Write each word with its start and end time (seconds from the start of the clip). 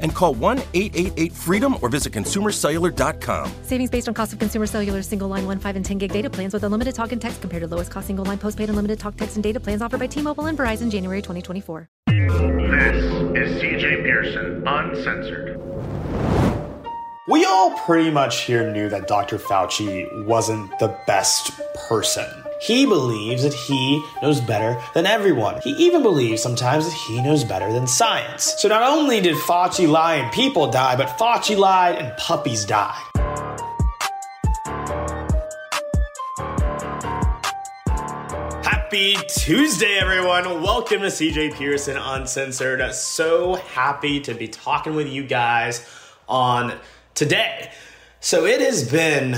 And 0.00 0.14
call 0.14 0.34
1 0.34 0.58
888 0.74 1.32
freedom 1.32 1.76
or 1.82 1.88
visit 1.88 2.12
consumercellular.com. 2.12 3.52
Savings 3.62 3.90
based 3.90 4.08
on 4.08 4.14
cost 4.14 4.32
of 4.32 4.38
consumer 4.38 4.66
cellular 4.66 5.02
single 5.02 5.28
line 5.28 5.46
1, 5.46 5.58
5, 5.58 5.76
and 5.76 5.84
10 5.84 5.98
gig 5.98 6.12
data 6.12 6.30
plans 6.30 6.52
with 6.52 6.64
unlimited 6.64 6.94
talk 6.94 7.12
and 7.12 7.20
text 7.20 7.40
compared 7.40 7.62
to 7.62 7.66
lowest 7.66 7.90
cost 7.90 8.06
single 8.06 8.24
line 8.24 8.38
postpaid 8.38 8.68
unlimited 8.68 8.98
talk, 8.98 9.16
text, 9.16 9.36
and 9.36 9.42
data 9.42 9.60
plans 9.60 9.82
offered 9.82 10.00
by 10.00 10.06
T 10.06 10.22
Mobile 10.22 10.46
and 10.46 10.58
Verizon 10.58 10.90
January 10.90 11.22
2024. 11.22 11.88
This 12.06 13.04
is 13.36 13.62
CJ 13.62 14.02
Pearson 14.02 14.66
Uncensored. 14.66 15.60
We 17.28 17.44
all 17.44 17.70
pretty 17.78 18.10
much 18.10 18.40
here 18.40 18.72
knew 18.72 18.88
that 18.88 19.06
Dr. 19.06 19.38
Fauci 19.38 20.26
wasn't 20.26 20.76
the 20.80 20.96
best 21.06 21.52
person. 21.88 22.26
He 22.60 22.84
believes 22.84 23.42
that 23.44 23.54
he 23.54 24.04
knows 24.20 24.38
better 24.38 24.78
than 24.92 25.06
everyone. 25.06 25.62
He 25.62 25.70
even 25.70 26.02
believes 26.02 26.42
sometimes 26.42 26.84
that 26.84 26.92
he 26.92 27.22
knows 27.22 27.42
better 27.42 27.72
than 27.72 27.86
science. 27.86 28.54
So 28.58 28.68
not 28.68 28.82
only 28.82 29.22
did 29.22 29.34
Fauci 29.36 29.88
lie 29.88 30.16
and 30.16 30.30
people 30.30 30.70
die, 30.70 30.94
but 30.94 31.08
Fauci 31.18 31.56
lied 31.56 31.96
and 31.96 32.14
puppies 32.18 32.66
die. 32.66 33.00
Happy 38.62 39.16
Tuesday, 39.26 39.98
everyone. 39.98 40.62
Welcome 40.62 41.00
to 41.00 41.06
CJ 41.06 41.54
Pearson 41.54 41.96
Uncensored. 41.96 42.94
So 42.94 43.54
happy 43.54 44.20
to 44.20 44.34
be 44.34 44.48
talking 44.48 44.94
with 44.94 45.08
you 45.08 45.24
guys 45.24 45.88
on 46.28 46.74
today. 47.14 47.72
So 48.20 48.44
it 48.44 48.60
has 48.60 48.86
been, 48.86 49.36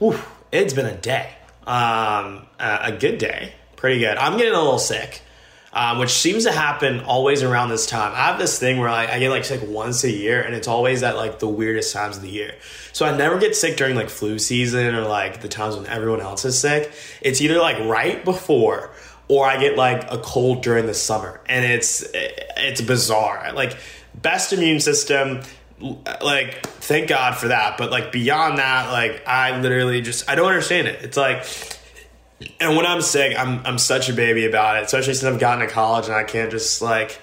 whew, 0.00 0.18
it's 0.50 0.74
been 0.74 0.86
a 0.86 0.96
day 0.96 1.34
um, 1.66 2.46
a, 2.58 2.92
good 2.98 3.18
day, 3.18 3.52
pretty 3.76 4.00
good. 4.00 4.16
I'm 4.16 4.36
getting 4.36 4.52
a 4.52 4.58
little 4.58 4.78
sick, 4.78 5.22
um, 5.72 5.98
which 5.98 6.10
seems 6.10 6.44
to 6.44 6.52
happen 6.52 7.00
always 7.00 7.42
around 7.42 7.70
this 7.70 7.86
time. 7.86 8.12
I 8.12 8.26
have 8.26 8.38
this 8.38 8.58
thing 8.58 8.78
where 8.78 8.88
I, 8.88 9.06
I 9.06 9.18
get 9.18 9.30
like 9.30 9.44
sick 9.44 9.60
once 9.66 10.04
a 10.04 10.10
year, 10.10 10.42
and 10.42 10.54
it's 10.54 10.68
always 10.68 11.02
at 11.02 11.16
like 11.16 11.38
the 11.38 11.48
weirdest 11.48 11.92
times 11.92 12.16
of 12.16 12.22
the 12.22 12.30
year. 12.30 12.54
So 12.92 13.06
I 13.06 13.16
never 13.16 13.38
get 13.38 13.56
sick 13.56 13.76
during 13.76 13.96
like 13.96 14.10
flu 14.10 14.38
season 14.38 14.94
or 14.94 15.02
like 15.02 15.40
the 15.40 15.48
times 15.48 15.76
when 15.76 15.86
everyone 15.86 16.20
else 16.20 16.44
is 16.44 16.58
sick. 16.58 16.92
It's 17.20 17.40
either 17.40 17.58
like 17.58 17.78
right 17.80 18.24
before 18.24 18.90
or 19.28 19.46
I 19.46 19.58
get 19.58 19.76
like 19.76 20.10
a 20.10 20.18
cold 20.18 20.62
during 20.62 20.86
the 20.86 20.94
summer, 20.94 21.40
and 21.46 21.64
it's 21.64 22.04
it's 22.12 22.80
bizarre. 22.80 23.52
Like 23.54 23.76
best 24.14 24.52
immune 24.52 24.80
system 24.80 25.40
like 25.80 26.64
thank 26.66 27.08
god 27.08 27.36
for 27.36 27.48
that 27.48 27.76
but 27.76 27.90
like 27.90 28.12
beyond 28.12 28.58
that 28.58 28.90
like 28.90 29.26
i 29.26 29.60
literally 29.60 30.00
just 30.00 30.28
i 30.30 30.34
don't 30.34 30.48
understand 30.48 30.86
it. 30.86 31.02
It's 31.02 31.16
like 31.16 31.44
and 32.60 32.76
when 32.76 32.86
i'm 32.86 33.02
sick 33.02 33.36
i'm 33.38 33.60
i'm 33.66 33.78
such 33.78 34.08
a 34.08 34.12
baby 34.12 34.46
about 34.46 34.76
it 34.76 34.84
especially 34.84 35.14
since 35.14 35.24
i've 35.24 35.40
gotten 35.40 35.66
to 35.66 35.72
college 35.72 36.06
and 36.06 36.14
i 36.14 36.22
can't 36.22 36.50
just 36.50 36.80
like 36.80 37.20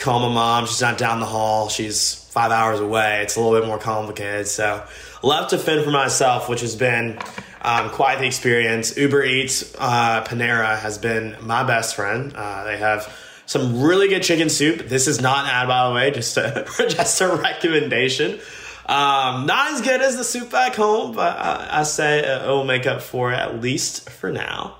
call 0.00 0.20
my 0.20 0.34
mom. 0.34 0.66
She's 0.66 0.80
not 0.80 0.98
down 0.98 1.20
the 1.20 1.26
hall. 1.26 1.68
She's 1.68 2.14
five 2.30 2.50
hours 2.50 2.80
away. 2.80 3.22
It's 3.22 3.36
a 3.36 3.40
little 3.40 3.58
bit 3.58 3.66
more 3.66 3.78
complicated. 3.78 4.48
So 4.48 4.84
left 5.22 5.50
to 5.50 5.58
fend 5.58 5.84
for 5.84 5.90
myself 5.90 6.48
which 6.48 6.62
has 6.62 6.74
been 6.74 7.18
um, 7.62 7.90
quite 7.90 8.18
the 8.18 8.26
experience. 8.26 8.96
Uber 8.96 9.22
eats 9.22 9.74
uh, 9.78 10.24
panera 10.24 10.78
has 10.78 10.98
been 10.98 11.36
my 11.42 11.62
best 11.62 11.94
friend. 11.94 12.32
Uh, 12.34 12.64
they 12.64 12.78
have 12.78 13.14
some 13.50 13.82
really 13.82 14.06
good 14.06 14.22
chicken 14.22 14.48
soup. 14.48 14.86
This 14.86 15.08
is 15.08 15.20
not 15.20 15.44
an 15.44 15.50
ad, 15.50 15.66
by 15.66 15.88
the 15.88 15.94
way, 15.96 16.12
just 16.12 16.36
a, 16.36 16.64
just 16.88 17.20
a 17.20 17.34
recommendation. 17.34 18.38
Um, 18.86 19.46
not 19.46 19.72
as 19.72 19.80
good 19.80 20.00
as 20.00 20.16
the 20.16 20.22
soup 20.22 20.52
back 20.52 20.76
home, 20.76 21.16
but 21.16 21.36
I, 21.36 21.80
I 21.80 21.82
say 21.82 22.20
it 22.20 22.46
will 22.46 22.62
make 22.62 22.86
up 22.86 23.02
for 23.02 23.32
it 23.32 23.40
at 23.40 23.60
least 23.60 24.08
for 24.08 24.30
now. 24.30 24.76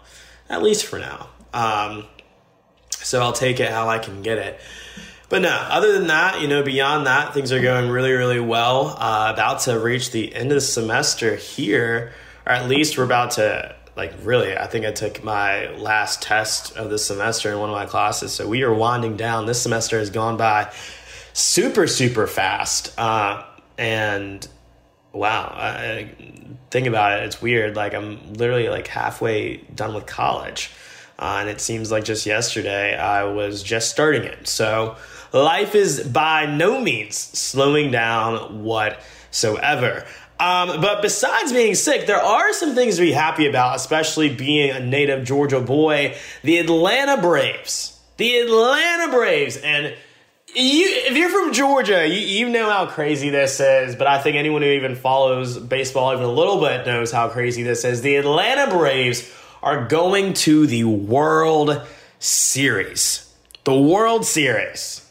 At 0.48 0.62
least 0.62 0.86
for 0.86 1.00
now. 1.00 1.30
Um, 1.52 2.04
so 2.90 3.20
I'll 3.20 3.32
take 3.32 3.58
it 3.58 3.72
how 3.72 3.88
I 3.88 3.98
can 3.98 4.22
get 4.22 4.38
it. 4.38 4.60
But 5.28 5.42
no, 5.42 5.50
other 5.50 5.90
than 5.90 6.06
that, 6.06 6.40
you 6.40 6.46
know, 6.46 6.62
beyond 6.62 7.08
that, 7.08 7.34
things 7.34 7.50
are 7.50 7.60
going 7.60 7.90
really, 7.90 8.12
really 8.12 8.38
well. 8.38 8.94
Uh, 8.96 9.32
about 9.34 9.62
to 9.62 9.80
reach 9.80 10.12
the 10.12 10.32
end 10.32 10.52
of 10.52 10.54
the 10.54 10.60
semester 10.60 11.34
here, 11.34 12.12
or 12.46 12.52
at 12.52 12.68
least 12.68 12.96
we're 12.96 13.02
about 13.02 13.32
to 13.32 13.74
like 14.00 14.14
really 14.22 14.56
i 14.56 14.66
think 14.66 14.86
i 14.86 14.90
took 14.90 15.22
my 15.22 15.68
last 15.76 16.22
test 16.22 16.74
of 16.74 16.88
the 16.88 16.98
semester 16.98 17.52
in 17.52 17.58
one 17.58 17.68
of 17.68 17.76
my 17.76 17.84
classes. 17.84 18.32
So 18.32 18.48
we 18.48 18.62
are 18.62 18.72
winding 18.72 19.18
down. 19.18 19.44
This 19.44 19.60
semester 19.60 19.98
has 19.98 20.08
gone 20.08 20.38
by 20.38 20.72
super 21.34 21.86
super 21.86 22.26
fast. 22.26 22.98
Uh, 22.98 23.44
and 23.76 24.48
wow 25.12 25.52
I, 25.54 26.10
think 26.70 26.86
about 26.86 27.18
it 27.18 27.24
it's 27.24 27.42
weird. 27.42 27.76
Like 27.76 27.92
i'm 27.92 28.32
literally 28.32 28.70
like 28.70 28.86
halfway 28.86 29.58
done 29.74 29.92
with 29.94 30.06
college. 30.06 30.70
Uh, 31.18 31.36
and 31.40 31.50
it 31.50 31.60
seems 31.60 31.92
like 31.92 32.04
just 32.04 32.24
yesterday 32.24 32.96
i 32.96 33.24
was 33.24 33.62
just 33.62 33.90
starting 33.90 34.22
it. 34.22 34.48
So 34.48 34.96
life 35.34 35.74
is 35.74 36.00
by 36.08 36.46
no 36.46 36.80
means 36.80 37.16
slowing 37.18 37.90
down 37.90 38.64
whatsoever 38.64 40.06
um, 40.40 40.80
but 40.80 41.02
besides 41.02 41.52
being 41.52 41.74
sick, 41.74 42.06
there 42.06 42.20
are 42.20 42.54
some 42.54 42.74
things 42.74 42.96
to 42.96 43.02
be 43.02 43.12
happy 43.12 43.46
about, 43.46 43.76
especially 43.76 44.34
being 44.34 44.70
a 44.70 44.80
native 44.80 45.24
Georgia 45.24 45.60
boy. 45.60 46.16
The 46.42 46.58
Atlanta 46.58 47.20
Braves. 47.20 48.00
The 48.16 48.38
Atlanta 48.38 49.12
Braves. 49.12 49.58
And 49.58 49.94
you, 50.54 50.86
if 50.88 51.14
you're 51.14 51.28
from 51.28 51.52
Georgia, 51.52 52.08
you, 52.08 52.20
you 52.20 52.48
know 52.48 52.70
how 52.70 52.86
crazy 52.86 53.28
this 53.28 53.60
is, 53.60 53.94
but 53.94 54.06
I 54.06 54.18
think 54.22 54.36
anyone 54.36 54.62
who 54.62 54.68
even 54.68 54.96
follows 54.96 55.58
baseball 55.58 56.10
even 56.14 56.24
a 56.24 56.32
little 56.32 56.58
bit 56.58 56.86
knows 56.86 57.12
how 57.12 57.28
crazy 57.28 57.62
this 57.62 57.84
is. 57.84 58.00
The 58.00 58.16
Atlanta 58.16 58.70
Braves 58.70 59.30
are 59.62 59.86
going 59.88 60.32
to 60.32 60.66
the 60.66 60.84
World 60.84 61.82
Series. 62.18 63.30
The 63.64 63.78
World 63.78 64.24
Series. 64.24 65.06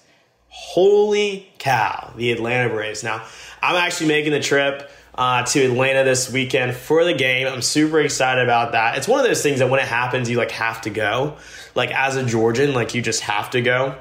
Holy 0.48 1.52
cow, 1.60 2.14
the 2.16 2.32
Atlanta 2.32 2.70
Braves. 2.70 3.04
Now, 3.04 3.24
I'm 3.62 3.76
actually 3.76 4.08
making 4.08 4.32
the 4.32 4.40
trip 4.40 4.90
uh, 5.16 5.44
to 5.44 5.66
Atlanta 5.66 6.04
this 6.04 6.32
weekend 6.32 6.76
for 6.76 7.04
the 7.04 7.14
game. 7.14 7.48
I'm 7.48 7.62
super 7.62 8.00
excited 8.00 8.44
about 8.44 8.74
that. 8.74 8.98
It's 8.98 9.08
one 9.08 9.20
of 9.20 9.26
those 9.26 9.44
things 9.44 9.60
that 9.60 9.70
when 9.70 9.80
it 9.80 9.88
happens, 9.88 10.30
you 10.30 10.38
like 10.38 10.52
have 10.52 10.82
to 10.82 10.90
go. 10.90 11.38
Like 11.76 11.92
as 11.92 12.16
a 12.16 12.26
Georgian, 12.26 12.74
like 12.74 12.96
you 12.96 13.02
just 13.02 13.22
have 13.22 13.50
to 13.52 13.62
go. 13.62 14.00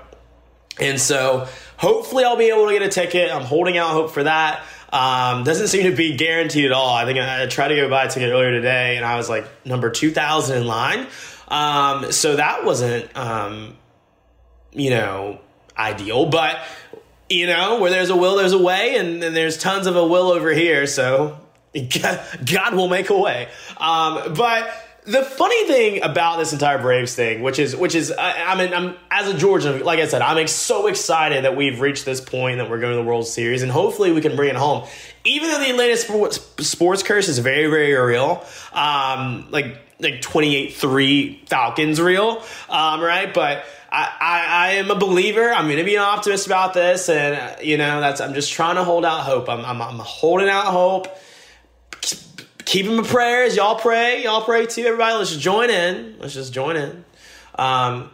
And 0.80 1.00
so 1.00 1.48
hopefully 1.76 2.24
I'll 2.24 2.36
be 2.36 2.48
able 2.48 2.66
to 2.66 2.72
get 2.72 2.82
a 2.82 2.88
ticket. 2.88 3.34
I'm 3.34 3.42
holding 3.42 3.76
out 3.78 3.91
hope 3.91 4.12
for 4.12 4.22
that. 4.22 4.62
Um, 4.92 5.44
doesn't 5.44 5.69
seem 5.69 5.84
to 5.84 5.94
be 5.94 6.16
guaranteed 6.16 6.64
at 6.64 6.72
all. 6.72 6.94
I 6.94 7.04
think 7.04 7.19
I, 7.19 7.46
tried 7.46 7.69
to 7.69 7.76
go 7.76 7.90
buy 7.90 8.04
a 8.04 8.10
ticket 8.10 8.30
earlier 8.30 8.50
today 8.50 8.96
and 8.96 9.04
I 9.04 9.16
was 9.16 9.28
like 9.28 9.46
number 9.66 9.90
2,000 9.90 10.56
in 10.56 10.66
line. 10.66 11.06
Um, 11.48 12.10
so 12.12 12.36
that 12.36 12.64
wasn't, 12.64 13.14
um, 13.16 13.76
you 14.72 14.90
know, 14.90 15.40
ideal, 15.76 16.26
but 16.26 16.58
you 17.30 17.46
know, 17.46 17.80
where 17.80 17.90
there's 17.90 18.10
a 18.10 18.16
will, 18.16 18.36
there's 18.36 18.52
a 18.52 18.58
way, 18.58 18.96
and, 18.96 19.22
and 19.22 19.36
there's 19.36 19.58
tons 19.58 19.86
of 19.86 19.96
a 19.96 20.06
will 20.06 20.28
over 20.28 20.50
here. 20.52 20.86
So 20.86 21.38
God 22.44 22.75
will 22.75 22.88
make 22.88 23.10
a 23.10 23.19
way. 23.19 23.48
Um, 23.76 24.34
but 24.34 24.70
the 25.04 25.22
funny 25.22 25.66
thing 25.66 26.02
about 26.02 26.38
this 26.38 26.52
entire 26.52 26.78
Braves 26.78 27.14
thing, 27.14 27.42
which 27.42 27.58
is, 27.58 27.75
which 27.75 27.94
is, 27.94 28.12
I, 28.12 28.52
I 28.52 28.56
mean, 28.56 28.75
I'm 28.75 28.96
as 29.10 29.28
a 29.28 29.36
Georgian, 29.36 29.82
like 29.82 30.00
I 30.00 30.06
said, 30.06 30.22
I'm 30.22 30.46
so 30.46 30.86
excited 30.86 31.44
that 31.44 31.56
we've 31.56 31.80
reached 31.80 32.04
this 32.04 32.20
point 32.20 32.58
that 32.58 32.69
we're 32.69 32.80
going 32.80 32.92
to 32.92 33.02
the 33.02 33.08
World 33.08 33.26
Series, 33.26 33.62
and 33.62 33.72
hopefully 33.72 34.12
we 34.12 34.20
can 34.20 34.36
bring 34.36 34.50
it 34.50 34.56
home. 34.56 34.86
Even 35.25 35.50
though 35.50 35.58
the 35.58 35.70
Atlanta 35.70 35.96
sports, 35.96 36.40
sports 36.66 37.02
curse 37.02 37.28
is 37.28 37.38
very, 37.38 37.69
very 37.69 37.94
real, 37.94 38.44
um, 38.72 39.48
like 39.50 39.78
like 40.00 40.20
28-3 40.20 41.48
Falcons 41.48 42.00
real, 42.00 42.42
um, 42.69 43.00
right? 43.00 43.34
But 43.34 43.64
I, 43.90 44.12
I, 44.20 44.70
am 44.73 44.90
a 44.90 44.94
believer. 44.94 45.50
I'm 45.50 45.64
going 45.67 45.79
to 45.79 45.85
be 45.85 45.96
an 45.96 46.02
optimist 46.02 46.46
about 46.46 46.75
this, 46.75 47.08
and 47.08 47.35
uh, 47.35 47.56
you 47.62 47.79
know 47.79 48.00
that's. 48.00 48.20
I'm 48.20 48.35
just 48.35 48.52
trying 48.52 48.76
to 48.76 48.85
hold 48.85 49.05
out 49.05 49.23
hope. 49.23 49.49
I'm, 49.49 49.64
I'm, 49.64 49.81
I'm 49.81 49.99
holding 49.99 50.49
out 50.49 50.67
hope. 50.67 51.06
Keep, 52.02 52.19
keeping 52.64 52.96
my 52.96 53.02
prayers. 53.02 53.56
Y'all 53.56 53.76
pray. 53.79 54.25
Y'all 54.25 54.44
pray 54.44 54.67
too. 54.67 54.85
Everybody, 54.85 55.17
let's 55.17 55.31
just 55.31 55.43
join 55.43 55.70
in. 55.70 56.17
Let's 56.19 56.35
just 56.35 56.52
join 56.52 56.76
in. 56.76 57.05
Um, 57.55 58.11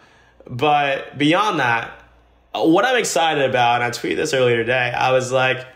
but 0.47 1.19
beyond 1.19 1.59
that, 1.59 1.91
what 2.53 2.85
I'm 2.85 2.97
excited 2.97 3.49
about, 3.49 3.83
and 3.83 3.85
I 3.85 3.91
tweeted 3.91 4.17
this 4.17 4.33
earlier 4.33 4.57
today, 4.57 4.93
I 4.97 5.13
was 5.13 5.33
like, 5.33 5.67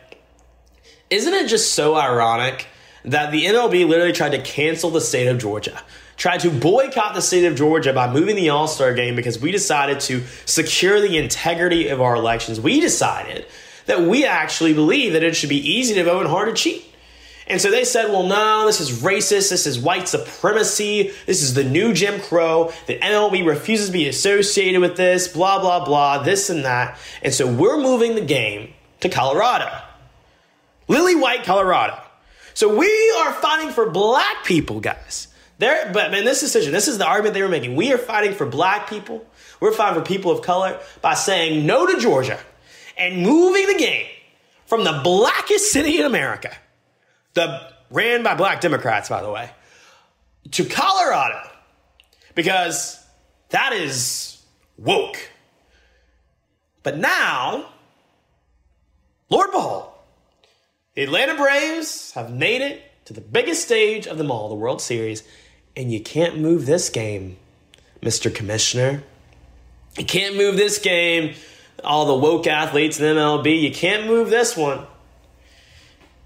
isn't 1.11 1.33
it 1.33 1.49
just 1.49 1.73
so 1.75 1.97
ironic 1.97 2.67
that 3.05 3.33
the 3.33 3.47
MLB 3.47 3.89
literally 3.89 4.13
tried 4.13 4.33
to 4.33 4.43
cancel 4.43 4.91
the 4.91 5.01
state 5.01 5.27
of 5.27 5.39
Georgia? 5.39 5.83
Tried 6.19 6.41
to 6.41 6.51
boycott 6.51 7.15
the 7.15 7.23
state 7.23 7.45
of 7.45 7.55
Georgia 7.55 7.93
by 7.93 8.13
moving 8.13 8.35
the 8.35 8.51
All 8.51 8.67
Star 8.67 8.93
game 8.93 9.15
because 9.15 9.39
we 9.39 9.53
decided 9.53 10.01
to 10.01 10.25
secure 10.47 11.01
the 11.01 11.17
integrity 11.17 11.89
of 11.89 12.01
our 12.01 12.17
elections. 12.17 12.61
We 12.61 12.81
decided 12.81 13.47
that 13.87 14.03
we 14.03 14.27
actually 14.27 14.75
believe 14.75 15.13
that 15.13 15.23
it 15.23 15.37
should 15.37 15.49
be 15.49 15.71
easy 15.71 15.95
to 15.95 16.03
vote 16.03 16.23
and 16.23 16.29
hard 16.29 16.49
to 16.49 16.61
cheat. 16.61 16.85
And 17.47 17.61
so 17.61 17.71
they 17.71 17.85
said, 17.85 18.11
well, 18.11 18.25
no, 18.25 18.67
this 18.67 18.81
is 18.81 19.01
racist. 19.01 19.49
This 19.49 19.65
is 19.65 19.79
white 19.79 20.09
supremacy. 20.09 21.13
This 21.25 21.41
is 21.41 21.55
the 21.55 21.63
new 21.65 21.95
Jim 21.95 22.21
Crow. 22.21 22.73
The 22.87 22.99
MLB 22.99 23.47
refuses 23.47 23.87
to 23.87 23.93
be 23.93 24.09
associated 24.09 24.81
with 24.81 24.97
this, 24.97 25.29
blah, 25.29 25.61
blah, 25.61 25.85
blah, 25.85 26.25
this 26.25 26.51
and 26.51 26.65
that. 26.65 26.99
And 27.23 27.33
so 27.33 27.51
we're 27.51 27.81
moving 27.81 28.17
the 28.17 28.21
game 28.21 28.75
to 29.01 29.09
Colorado. 29.09 29.71
Lily 30.89 31.15
White, 31.15 31.45
Colorado. 31.45 32.03
So 32.55 32.77
we 32.77 33.15
are 33.21 33.33
fighting 33.35 33.71
for 33.71 33.89
black 33.89 34.45
people, 34.45 34.81
guys. 34.81 35.28
But 35.59 36.15
in 36.15 36.25
this 36.25 36.41
decision, 36.41 36.73
this 36.73 36.87
is 36.87 36.99
the 36.99 37.07
argument 37.07 37.35
they 37.35 37.43
were 37.43 37.49
making. 37.49 37.75
We 37.75 37.93
are 37.93 37.99
fighting 37.99 38.35
for 38.35 38.47
black 38.47 38.89
people. 38.89 39.27
We're 39.61 39.73
fighting 39.73 40.01
for 40.01 40.07
people 40.07 40.31
of 40.31 40.43
color 40.43 40.79
by 41.03 41.15
saying 41.15 41.67
no 41.67 41.87
to 41.87 42.01
Georgia 42.01 42.39
and 42.97 43.23
moving 43.23 43.67
the 43.67 43.79
game 43.79 44.07
from 44.67 44.85
the 44.85 45.01
blackest 45.03 45.73
city 45.73 45.99
in 45.99 46.05
America 46.05 46.57
the 47.35 47.73
ran 47.91 48.23
by 48.23 48.35
black 48.35 48.61
Democrats, 48.61 49.09
by 49.09 49.23
the 49.23 49.31
way, 49.31 49.51
to 50.53 50.65
Colorado 50.65 51.49
because 52.35 53.03
that 53.51 53.73
is 53.73 54.43
woke. 54.77 55.17
But 56.83 56.99
now, 56.99 57.71
Lord 59.31 59.51
Ball, 59.53 59.95
the 60.95 61.03
Atlanta 61.03 61.35
Braves 61.35 62.13
have 62.13 62.33
made 62.33 62.63
it 62.63 62.83
to 63.07 63.13
the 63.13 63.21
biggest 63.21 63.65
stage 63.65 64.07
of 64.07 64.19
them 64.19 64.31
all, 64.31 64.49
the 64.49 64.55
World 64.55 64.81
Series, 64.83 65.23
and 65.79 65.93
you 65.93 66.01
can't 66.01 66.37
move 66.37 66.67
this 66.67 66.91
game, 66.91 67.37
Mr. 68.03 68.35
Commissioner. 68.35 69.05
You 69.97 70.05
can't 70.05 70.37
move 70.37 70.57
this 70.57 70.79
game, 70.79 71.37
all 71.85 72.05
the 72.07 72.17
woke 72.17 72.49
athletes 72.49 72.99
in 72.99 73.05
MLB. 73.17 73.63
You 73.63 73.71
can't 73.71 74.09
move 74.09 74.29
this 74.29 74.57
one. 74.57 74.85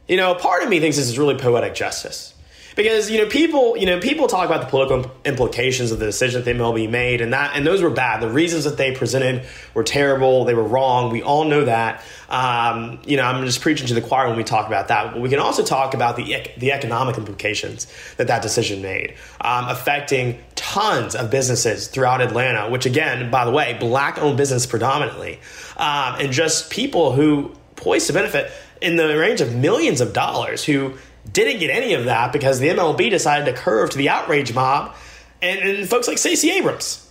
You 0.09 0.17
know, 0.17 0.35
part 0.35 0.63
of 0.63 0.71
me 0.71 0.81
thinks 0.81 0.97
this 0.97 1.07
is 1.07 1.19
really 1.19 1.35
poetic 1.35 1.75
justice. 1.75 2.33
Because 2.77 3.11
you 3.11 3.19
know 3.19 3.27
people, 3.27 3.77
you 3.77 3.87
know 3.87 4.01
people 4.01 4.27
talk 4.29 4.47
about 4.47 4.63
the 4.63 4.67
political 4.67 5.11
implications 5.25 5.91
of 5.91 5.99
the 5.99 6.07
decision 6.07 6.43
that 6.43 6.57
MLB 6.57 6.89
made, 6.89 7.21
and 7.21 7.33
that 7.33 7.55
and 7.55 7.67
those 7.67 7.83
were 7.83 7.91
bad. 7.91 8.21
The 8.21 8.31
reasons 8.31 8.65
that 8.65 8.77
they 8.77 8.93
presented 8.93 9.45
were 9.75 9.85
terrible. 9.85 10.45
They 10.45 10.55
were 10.55 10.65
wrong. 10.65 11.13
We 11.13 11.23
all 11.23 11.45
know 11.45 11.65
that. 11.65 12.03
Um, 12.29 13.01
you 13.05 13.17
know, 13.17 13.25
I'm 13.25 13.45
just 13.45 13.61
preaching 13.61 13.87
to 13.89 13.95
the 13.95 14.01
choir 14.01 14.29
when 14.29 14.37
we 14.37 14.45
talk 14.45 14.67
about 14.67 14.89
that. 14.89 15.13
But 15.13 15.21
we 15.21 15.29
can 15.29 15.39
also 15.39 15.63
talk 15.63 15.95
about 15.95 16.17
the 16.17 16.47
the 16.57 16.73
economic 16.73 17.19
implications 17.19 17.87
that 18.17 18.29
that 18.29 18.43
decision 18.43 18.83
made, 18.83 19.15
um, 19.41 19.69
affecting 19.69 20.39
tons 20.55 21.15
of 21.15 21.31
businesses 21.31 21.89
throughout 21.89 22.21
Atlanta. 22.21 22.71
Which 22.71 22.87
again, 22.87 23.31
by 23.31 23.45
the 23.45 23.51
way, 23.51 23.77
black 23.79 24.19
owned 24.19 24.37
business 24.37 24.67
predominantly, 24.67 25.41
um, 25.77 26.17
and 26.21 26.33
just 26.33 26.71
people 26.71 27.13
who 27.13 27.55
poised 27.77 28.07
to 28.07 28.13
benefit 28.13 28.51
in 28.81 28.97
the 28.97 29.17
range 29.19 29.41
of 29.41 29.55
millions 29.55 30.01
of 30.01 30.13
dollars 30.13 30.65
who 30.65 30.95
didn't 31.31 31.61
get 31.61 31.71
any 31.71 31.95
of 31.95 32.07
that 32.07 32.33
because 32.33 32.59
the 32.59 32.69
MLB 32.69 33.11
decided 33.11 33.45
to 33.47 33.53
curve 33.53 33.91
to 33.91 33.99
the 33.99 34.09
outrage 34.09 34.55
mob 34.55 34.95
and, 35.41 35.61
and 35.61 35.89
folks 35.89 36.09
like 36.09 36.19
Stacey 36.19 36.51
Abrams. 36.51 37.09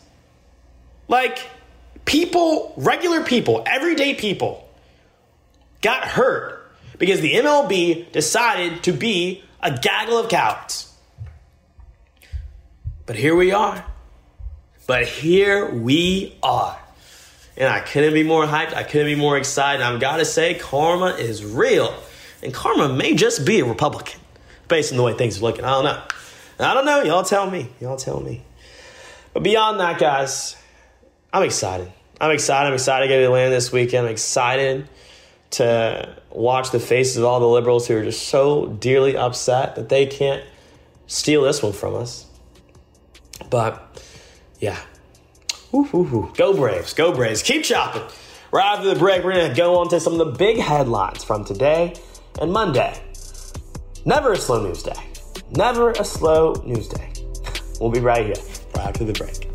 Like, 1.07 1.39
people, 2.05 2.73
regular 2.77 3.23
people, 3.23 3.63
everyday 3.65 4.15
people 4.15 4.67
got 5.81 6.03
hurt 6.07 6.71
because 6.97 7.21
the 7.21 7.33
MLB 7.33 8.11
decided 8.11 8.83
to 8.83 8.93
be 8.93 9.43
a 9.61 9.77
gaggle 9.77 10.17
of 10.17 10.29
cowards. 10.29 10.93
But 13.05 13.15
here 13.15 13.35
we 13.35 13.51
are. 13.51 13.85
But 14.87 15.07
here 15.07 15.69
we 15.69 16.37
are 16.41 16.81
and 17.57 17.69
I 17.69 17.79
couldn't 17.79 18.13
be 18.13 18.23
more 18.23 18.45
hyped. 18.45 18.73
I 18.73 18.83
couldn't 18.83 19.07
be 19.07 19.15
more 19.15 19.37
excited. 19.37 19.81
I've 19.81 19.99
got 19.99 20.17
to 20.17 20.25
say, 20.25 20.55
karma 20.55 21.07
is 21.07 21.43
real. 21.43 21.93
And 22.43 22.53
karma 22.53 22.93
may 22.93 23.13
just 23.13 23.45
be 23.45 23.59
a 23.59 23.65
Republican 23.65 24.19
based 24.67 24.91
on 24.91 24.97
the 24.97 25.03
way 25.03 25.13
things 25.13 25.39
are 25.39 25.41
looking. 25.41 25.63
I 25.63 25.69
don't 25.69 25.83
know. 25.83 26.03
I 26.59 26.73
don't 26.73 26.85
know. 26.85 27.03
Y'all 27.03 27.23
tell 27.23 27.49
me. 27.49 27.69
Y'all 27.79 27.97
tell 27.97 28.19
me. 28.19 28.43
But 29.33 29.43
beyond 29.43 29.79
that, 29.79 29.99
guys, 29.99 30.55
I'm 31.31 31.43
excited. 31.43 31.91
I'm 32.19 32.31
excited. 32.31 32.67
I'm 32.67 32.73
excited 32.73 33.05
to 33.05 33.09
get 33.09 33.17
to 33.17 33.25
Atlanta 33.25 33.49
this 33.49 33.71
weekend. 33.71 34.07
I'm 34.07 34.11
excited 34.11 34.87
to 35.51 36.17
watch 36.29 36.71
the 36.71 36.79
faces 36.79 37.17
of 37.17 37.25
all 37.25 37.39
the 37.39 37.47
liberals 37.47 37.87
who 37.87 37.97
are 37.97 38.03
just 38.03 38.27
so 38.27 38.67
dearly 38.67 39.17
upset 39.17 39.75
that 39.75 39.89
they 39.89 40.05
can't 40.05 40.43
steal 41.07 41.43
this 41.43 41.61
one 41.61 41.73
from 41.73 41.95
us. 41.95 42.25
But 43.49 44.01
yeah, 44.59 44.79
Ooh, 45.73 45.87
ooh, 45.93 46.15
ooh. 46.15 46.33
Go 46.35 46.53
Braves, 46.53 46.93
go 46.93 47.13
Braves. 47.13 47.41
Keep 47.41 47.63
chopping. 47.63 48.03
Right 48.51 48.77
after 48.77 48.89
the 48.93 48.99
break, 48.99 49.23
we're 49.23 49.33
going 49.33 49.49
to 49.49 49.55
go 49.55 49.79
on 49.79 49.87
to 49.89 49.99
some 50.01 50.19
of 50.19 50.19
the 50.19 50.37
big 50.37 50.57
headlines 50.57 51.23
from 51.23 51.45
today 51.45 51.93
and 52.39 52.51
Monday. 52.51 53.01
Never 54.05 54.33
a 54.33 54.37
slow 54.37 54.63
news 54.63 54.83
day. 54.83 54.95
Never 55.51 55.91
a 55.91 56.05
slow 56.05 56.53
news 56.65 56.87
day. 56.87 57.07
We'll 57.79 57.89
be 57.89 57.99
right 57.99 58.23
here, 58.23 58.35
right 58.75 58.89
after 58.89 59.03
the 59.03 59.13
break. 59.13 59.51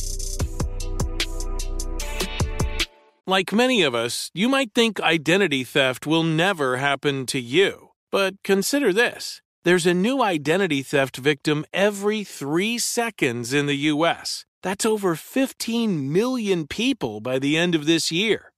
Like 3.24 3.52
many 3.52 3.82
of 3.82 3.94
us, 3.94 4.30
you 4.34 4.48
might 4.48 4.72
think 4.74 5.00
identity 5.00 5.62
theft 5.62 6.06
will 6.06 6.24
never 6.24 6.78
happen 6.78 7.26
to 7.26 7.40
you. 7.40 7.90
But 8.12 8.34
consider 8.42 8.92
this 8.92 9.42
there's 9.64 9.86
a 9.86 9.94
new 9.94 10.22
identity 10.22 10.82
theft 10.82 11.16
victim 11.16 11.64
every 11.72 12.22
three 12.22 12.78
seconds 12.78 13.52
in 13.52 13.66
the 13.66 13.90
U.S. 13.94 14.44
That's 14.62 14.86
over 14.86 15.16
15 15.16 16.12
million 16.12 16.68
people 16.68 17.20
by 17.20 17.40
the 17.40 17.56
end 17.56 17.74
of 17.74 17.84
this 17.84 18.12
year, 18.12 18.52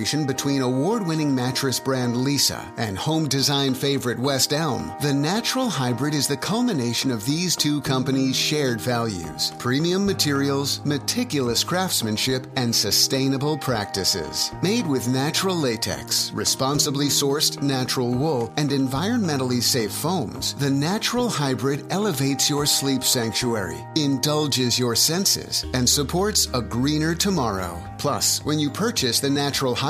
between 0.00 0.62
award 0.62 1.06
winning 1.06 1.34
mattress 1.34 1.78
brand 1.78 2.14
Leesa 2.14 2.64
and 2.78 2.96
home 2.96 3.28
design 3.28 3.74
favorite 3.74 4.18
West 4.18 4.54
Elm, 4.54 4.90
the 5.02 5.12
Natural 5.12 5.68
Hybrid 5.68 6.14
is 6.14 6.26
the 6.26 6.38
culmination 6.38 7.10
of 7.10 7.26
these 7.26 7.54
two 7.54 7.82
companies' 7.82 8.34
shared 8.34 8.80
values 8.80 9.52
premium 9.58 10.06
materials, 10.06 10.80
meticulous 10.86 11.62
craftsmanship, 11.62 12.46
and 12.56 12.74
sustainable 12.74 13.58
practices. 13.58 14.52
Made 14.62 14.86
with 14.86 15.06
natural 15.06 15.54
latex, 15.54 16.32
responsibly 16.32 17.08
sourced 17.08 17.60
natural 17.60 18.10
wool, 18.10 18.50
and 18.56 18.70
environmentally 18.70 19.62
safe 19.62 19.92
foams, 19.92 20.54
the 20.54 20.70
Natural 20.70 21.28
Hybrid 21.28 21.84
elevates 21.90 22.48
your 22.48 22.64
sleep 22.64 23.04
sanctuary, 23.04 23.84
indulges 23.96 24.78
your 24.78 24.96
senses, 24.96 25.66
and 25.74 25.86
supports 25.86 26.48
a 26.54 26.62
greener 26.62 27.14
tomorrow. 27.14 27.78
Plus, 27.98 28.42
when 28.46 28.58
you 28.58 28.70
purchase 28.70 29.20
the 29.20 29.28
Natural 29.28 29.74
Hybrid, 29.74 29.89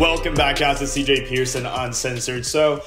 Welcome 0.00 0.32
back, 0.32 0.58
guys, 0.60 0.78
to 0.78 0.86
CJ 0.86 1.28
Pearson 1.28 1.66
Uncensored. 1.66 2.46
So, 2.46 2.82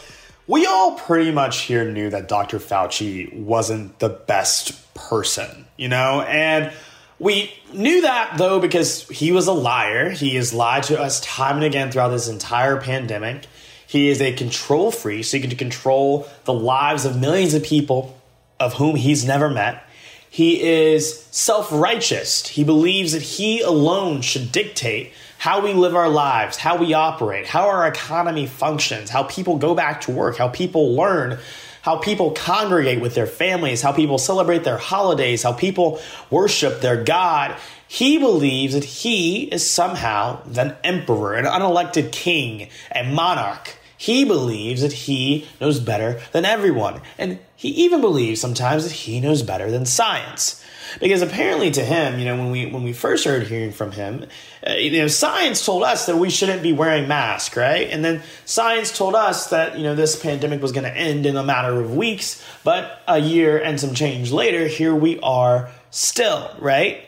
we 0.47 0.65
all 0.65 0.95
pretty 0.95 1.31
much 1.31 1.61
here 1.61 1.85
knew 1.91 2.09
that 2.09 2.27
Dr. 2.27 2.57
Fauci 2.57 3.31
wasn't 3.31 3.99
the 3.99 4.09
best 4.09 4.91
person, 4.95 5.67
you 5.77 5.89
know? 5.89 6.21
And 6.21 6.73
we 7.19 7.53
knew 7.71 8.01
that, 8.01 8.39
though, 8.39 8.59
because 8.59 9.07
he 9.09 9.31
was 9.31 9.45
a 9.45 9.53
liar. 9.53 10.09
He 10.09 10.33
has 10.37 10.55
lied 10.55 10.81
to 10.85 10.99
us 10.99 11.21
time 11.21 11.57
and 11.57 11.65
again 11.65 11.91
throughout 11.91 12.09
this 12.09 12.27
entire 12.27 12.81
pandemic. 12.81 13.45
He 13.85 14.09
is 14.09 14.19
a 14.19 14.33
control 14.33 14.89
freak, 14.89 15.23
seeking 15.25 15.51
to 15.51 15.55
control 15.55 16.27
the 16.45 16.53
lives 16.53 17.05
of 17.05 17.21
millions 17.21 17.53
of 17.53 17.61
people 17.61 18.19
of 18.59 18.73
whom 18.73 18.95
he's 18.95 19.23
never 19.23 19.51
met. 19.51 19.87
He 20.31 20.63
is 20.63 21.25
self 21.25 21.71
righteous. 21.71 22.47
He 22.47 22.63
believes 22.63 23.11
that 23.11 23.21
he 23.21 23.61
alone 23.61 24.21
should 24.21 24.51
dictate 24.51 25.13
how 25.43 25.59
we 25.59 25.73
live 25.73 25.93
our 25.93 26.07
lives, 26.07 26.55
how 26.55 26.77
we 26.77 26.93
operate, 26.93 27.45
how 27.45 27.67
our 27.67 27.85
economy 27.85 28.47
functions, 28.47 29.09
how 29.09 29.23
people 29.23 29.57
go 29.57 29.75
back 29.75 29.99
to 29.99 30.09
work, 30.09 30.37
how 30.37 30.47
people 30.47 30.95
learn, 30.95 31.37
how 31.81 31.97
people 31.97 32.31
congregate 32.31 33.01
with 33.01 33.13
their 33.13 33.27
families, 33.27 33.81
how 33.81 33.91
people 33.91 34.17
celebrate 34.17 34.63
their 34.63 34.77
holidays, 34.77 35.43
how 35.43 35.51
people 35.51 35.99
worship 36.29 36.79
their 36.79 37.03
God. 37.03 37.53
He 37.89 38.17
believes 38.17 38.73
that 38.73 38.85
he 38.85 39.43
is 39.43 39.69
somehow 39.69 40.41
an 40.55 40.77
emperor, 40.81 41.33
an 41.33 41.43
unelected 41.43 42.13
king, 42.13 42.69
a 42.95 43.03
monarch. 43.03 43.75
He 43.97 44.23
believes 44.23 44.81
that 44.81 44.93
he 44.93 45.45
knows 45.59 45.81
better 45.81 46.21
than 46.31 46.45
everyone. 46.45 47.01
And 47.17 47.39
he 47.57 47.67
even 47.67 47.99
believes 47.99 48.39
sometimes 48.39 48.85
that 48.85 48.93
he 48.93 49.19
knows 49.19 49.43
better 49.43 49.69
than 49.69 49.85
science. 49.85 50.62
Because 50.99 51.21
apparently 51.21 51.71
to 51.71 51.83
him, 51.83 52.19
you 52.19 52.25
know, 52.25 52.37
when 52.37 52.51
we 52.51 52.65
when 52.65 52.83
we 52.83 52.93
first 52.93 53.23
started 53.23 53.47
hearing 53.47 53.71
from 53.71 53.91
him, 53.91 54.25
uh, 54.67 54.73
you 54.73 54.99
know, 54.99 55.07
science 55.07 55.65
told 55.65 55.83
us 55.83 56.05
that 56.05 56.17
we 56.17 56.29
shouldn't 56.29 56.63
be 56.63 56.73
wearing 56.73 57.07
masks, 57.07 57.55
right? 57.55 57.89
And 57.89 58.03
then 58.03 58.21
science 58.45 58.95
told 58.95 59.15
us 59.15 59.49
that, 59.49 59.77
you 59.77 59.83
know, 59.83 59.95
this 59.95 60.15
pandemic 60.15 60.61
was 60.61 60.71
going 60.71 60.85
to 60.85 60.95
end 60.95 61.25
in 61.25 61.35
a 61.35 61.43
matter 61.43 61.79
of 61.79 61.95
weeks, 61.95 62.43
but 62.63 63.01
a 63.07 63.19
year 63.19 63.57
and 63.57 63.79
some 63.79 63.93
change 63.93 64.31
later, 64.31 64.67
here 64.67 64.95
we 64.95 65.19
are 65.19 65.69
still, 65.91 66.49
right? 66.59 67.03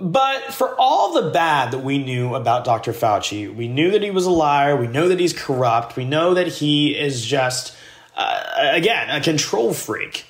But 0.00 0.54
for 0.54 0.76
all 0.78 1.12
the 1.12 1.30
bad 1.30 1.72
that 1.72 1.80
we 1.80 1.98
knew 1.98 2.34
about 2.34 2.64
Dr. 2.64 2.92
Fauci, 2.92 3.52
we 3.52 3.66
knew 3.66 3.90
that 3.90 4.02
he 4.02 4.10
was 4.10 4.26
a 4.26 4.30
liar, 4.30 4.76
we 4.76 4.86
know 4.86 5.08
that 5.08 5.18
he's 5.18 5.32
corrupt, 5.32 5.96
we 5.96 6.04
know 6.04 6.34
that 6.34 6.46
he 6.46 6.96
is 6.96 7.24
just, 7.24 7.76
uh, 8.16 8.70
again, 8.72 9.10
a 9.10 9.20
control 9.20 9.74
freak. 9.74 10.27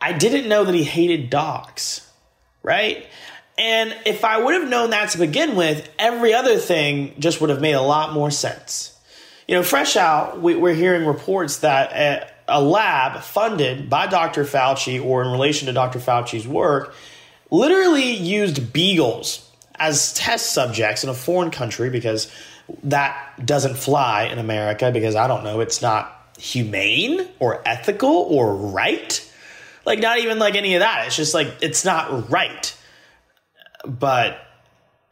I 0.00 0.12
didn't 0.12 0.48
know 0.48 0.64
that 0.64 0.74
he 0.74 0.84
hated 0.84 1.30
dogs, 1.30 2.08
right? 2.62 3.06
And 3.58 3.96
if 4.04 4.24
I 4.24 4.42
would 4.42 4.54
have 4.54 4.68
known 4.68 4.90
that 4.90 5.10
to 5.10 5.18
begin 5.18 5.56
with, 5.56 5.88
every 5.98 6.34
other 6.34 6.58
thing 6.58 7.14
just 7.18 7.40
would 7.40 7.50
have 7.50 7.60
made 7.60 7.72
a 7.72 7.80
lot 7.80 8.12
more 8.12 8.30
sense. 8.30 8.92
You 9.48 9.54
know, 9.54 9.62
fresh 9.62 9.96
out, 9.96 10.40
we, 10.40 10.54
are 10.54 10.74
hearing 10.74 11.06
reports 11.06 11.58
that 11.58 11.92
a, 11.92 12.30
a 12.48 12.60
lab 12.60 13.22
funded 13.22 13.88
by 13.88 14.06
Dr. 14.08 14.44
Fauci 14.44 15.02
or 15.02 15.22
in 15.22 15.30
relation 15.30 15.66
to 15.66 15.72
Dr. 15.72 16.00
Fauci's 16.00 16.46
work 16.46 16.94
literally 17.50 18.10
used 18.12 18.72
beagles 18.72 19.48
as 19.76 20.12
test 20.14 20.52
subjects 20.52 21.04
in 21.04 21.10
a 21.10 21.14
foreign 21.14 21.50
country 21.50 21.90
because 21.90 22.30
that 22.82 23.44
doesn't 23.44 23.76
fly 23.76 24.24
in 24.24 24.38
America 24.38 24.90
because 24.90 25.14
I 25.14 25.28
don't 25.28 25.44
know, 25.44 25.60
it's 25.60 25.80
not 25.80 26.12
humane 26.38 27.26
or 27.38 27.62
ethical 27.66 28.10
or 28.10 28.54
right. 28.54 29.32
Like, 29.86 30.00
not 30.00 30.18
even 30.18 30.38
like 30.38 30.54
any 30.54 30.74
of 30.74 30.80
that. 30.80 31.06
It's 31.06 31.16
just 31.16 31.32
like, 31.32 31.48
it's 31.62 31.84
not 31.84 32.30
right. 32.30 32.76
But, 33.86 34.38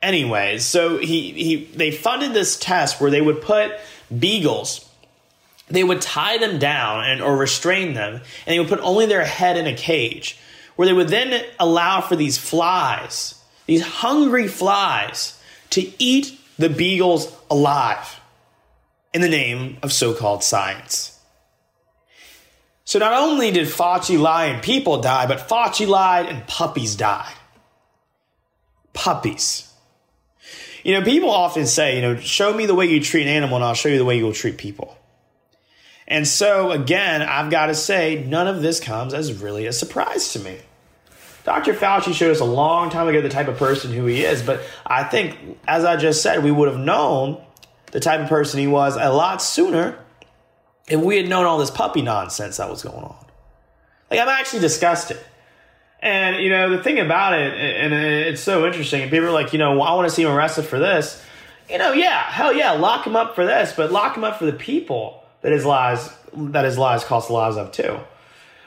anyways, 0.03 0.67
so 0.67 0.99
he, 0.99 1.31
he, 1.31 1.65
they 1.65 1.91
funded 1.91 2.35
this 2.35 2.59
test 2.59 3.01
where 3.01 3.11
they 3.11 3.23
would 3.23 3.41
put 3.41 3.73
beagles 4.19 4.87
they 5.69 5.85
would 5.85 6.01
tie 6.01 6.39
them 6.39 6.59
down 6.59 7.05
and 7.05 7.23
or 7.23 7.37
restrain 7.37 7.95
them 7.95 8.15
and 8.15 8.23
they 8.47 8.59
would 8.59 8.69
put 8.69 8.81
only 8.81 9.07
their 9.07 9.25
head 9.25 9.57
in 9.57 9.67
a 9.67 9.75
cage 9.75 10.39
where 10.77 10.87
they 10.87 10.93
would 10.93 11.09
then 11.09 11.45
allow 11.59 12.01
for 12.01 12.17
these 12.17 12.37
flies 12.37 13.41
these 13.67 13.83
hungry 13.83 14.47
flies 14.47 15.41
to 15.71 15.91
eat 15.99 16.39
the 16.59 16.69
beagles 16.69 17.35
alive 17.51 18.21
in 19.13 19.21
the 19.21 19.29
name 19.29 19.79
of 19.83 19.93
so-called 19.93 20.45
science 20.45 21.14
so 22.95 23.01
not 23.01 23.13
only 23.13 23.51
did 23.51 23.67
Fauci 23.67 24.17
lie 24.17 24.45
and 24.45 24.63
people 24.63 25.01
die, 25.01 25.27
but 25.27 25.49
Fauci 25.49 25.85
lied 25.85 26.27
and 26.27 26.47
puppies 26.47 26.95
died. 26.95 27.35
Puppies. 28.93 29.69
You 30.85 30.93
know, 30.93 31.05
people 31.05 31.29
often 31.29 31.67
say, 31.67 31.97
you 31.97 32.03
know, 32.03 32.15
show 32.15 32.55
me 32.55 32.67
the 32.67 32.75
way 32.77 32.87
you 32.87 33.01
treat 33.01 33.23
an 33.23 33.29
animal 33.31 33.57
and 33.57 33.65
I'll 33.65 33.75
show 33.75 33.89
you 33.89 33.99
the 33.99 34.05
way 34.05 34.17
you 34.17 34.23
will 34.23 34.33
treat 34.33 34.59
people. 34.59 34.97
And 36.07 36.25
so, 36.25 36.71
again, 36.71 37.21
I've 37.21 37.51
got 37.51 37.67
to 37.67 37.75
say, 37.75 38.25
none 38.29 38.47
of 38.47 38.63
this 38.63 38.79
comes 38.79 39.13
as 39.13 39.43
really 39.43 39.67
a 39.67 39.73
surprise 39.73 40.33
to 40.35 40.39
me. 40.39 40.59
Dr. 41.43 41.75
Fauci 41.75 42.15
showed 42.15 42.31
us 42.31 42.39
a 42.39 42.45
long 42.45 42.91
time 42.91 43.09
ago 43.09 43.21
the 43.21 43.29
type 43.29 43.49
of 43.49 43.57
person 43.57 43.93
who 43.93 44.05
he 44.05 44.25
is, 44.25 44.41
but 44.41 44.63
I 44.87 45.03
think, 45.03 45.37
as 45.67 45.85
I 45.85 45.97
just 45.97 46.23
said, 46.23 46.45
we 46.45 46.53
would 46.53 46.69
have 46.69 46.79
known 46.79 47.43
the 47.91 47.99
type 47.99 48.21
of 48.21 48.29
person 48.29 48.61
he 48.61 48.69
was 48.69 48.95
a 48.95 49.11
lot 49.11 49.43
sooner 49.43 49.99
if 50.89 51.01
we 51.01 51.17
had 51.17 51.29
known 51.29 51.47
all 51.47 51.59
this 51.59 51.71
puppy 51.71 52.03
nonsense 52.03 52.59
that 52.59 52.69
was 52.69 52.83
going 52.83 53.05
on. 53.05 53.17
Like, 54.11 54.21
I'm 54.21 54.29
actually 54.29 54.61
disgusted. 54.61 55.19
And, 56.01 56.43
you 56.43 56.51
know, 56.51 56.77
the 56.77 56.83
thing 56.83 56.99
about 56.99 57.33
it, 57.33 57.55
and 57.55 57.95
it's 57.95 58.43
so 58.43 58.67
interesting, 58.67 59.03
and 59.03 59.11
people 59.11 59.27
are 59.27 59.33
like, 59.33 59.55
you 59.55 59.59
know, 59.59 59.81
I 59.81 59.95
want 59.95 60.09
to 60.09 60.15
see 60.15 60.23
him 60.23 60.31
arrested 60.31 60.67
for 60.67 60.79
this. 60.79 61.23
You 61.71 61.79
know, 61.79 61.93
yeah, 61.93 62.31
hell 62.31 62.53
yeah, 62.53 62.73
lock 62.73 63.07
him 63.07 63.17
up 63.17 63.35
for 63.35 63.47
this, 63.47 63.73
but 63.75 63.91
lock 63.91 64.17
him 64.17 64.25
up 64.25 64.39
for 64.39 64.45
the 64.45 64.53
people 64.53 65.25
that 65.41 65.53
his 65.53 65.65
lies, 65.65 66.11
that 66.35 66.67
his 66.67 66.77
lies 66.77 67.05
cost 67.05 67.29
the 67.29 67.35
lives 67.35 67.57
of 67.57 67.73
too. 67.73 67.99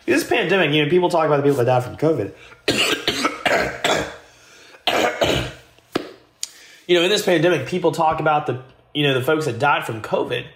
This 0.06 0.24
pandemic, 0.24 0.74
you 0.74 0.84
know, 0.84 0.90
people 0.90 1.10
talk 1.10 1.28
about 1.28 1.38
the 1.38 1.44
people 1.44 1.58
that 1.58 1.66
died 1.66 1.84
from 1.84 1.98
COVID. 1.98 2.34
you 6.88 6.96
know, 6.96 7.04
in 7.04 7.10
this 7.10 7.24
pandemic, 7.24 7.68
people 7.68 7.92
talk 7.92 8.20
about 8.20 8.48
the, 8.48 8.64
you 8.96 9.04
know, 9.04 9.14
the 9.14 9.24
folks 9.24 9.46
that 9.46 9.60
died 9.60 9.86
from 9.86 10.02
COVID 10.02 10.48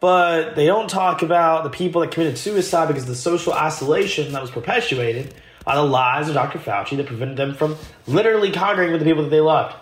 but 0.00 0.54
they 0.54 0.66
don't 0.66 0.88
talk 0.88 1.22
about 1.22 1.64
the 1.64 1.70
people 1.70 2.00
that 2.02 2.10
committed 2.10 2.36
suicide 2.36 2.88
because 2.88 3.04
of 3.04 3.08
the 3.08 3.14
social 3.14 3.52
isolation 3.52 4.32
that 4.32 4.42
was 4.42 4.50
perpetuated 4.50 5.34
by 5.64 5.74
the 5.74 5.82
lies 5.82 6.28
of 6.28 6.34
Dr. 6.34 6.58
Fauci 6.58 6.96
that 6.96 7.06
prevented 7.06 7.36
them 7.36 7.54
from 7.54 7.76
literally 8.06 8.52
congregating 8.52 8.92
with 8.92 9.00
the 9.00 9.06
people 9.06 9.22
that 9.22 9.30
they 9.30 9.40
loved. 9.40 9.74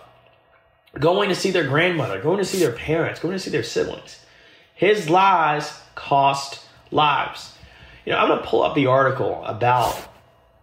Going 0.99 1.28
to 1.28 1.35
see 1.35 1.50
their 1.50 1.66
grandmother, 1.66 2.21
going 2.21 2.38
to 2.38 2.45
see 2.45 2.59
their 2.59 2.73
parents, 2.73 3.19
going 3.19 3.33
to 3.33 3.38
see 3.38 3.50
their 3.50 3.62
siblings. 3.62 4.21
His 4.75 5.09
lies 5.09 5.81
cost 5.95 6.61
lives. 6.90 7.54
You 8.04 8.12
know, 8.12 8.19
I'm 8.19 8.28
going 8.28 8.40
to 8.40 8.47
pull 8.47 8.62
up 8.62 8.75
the 8.75 8.87
article 8.87 9.42
about 9.45 9.97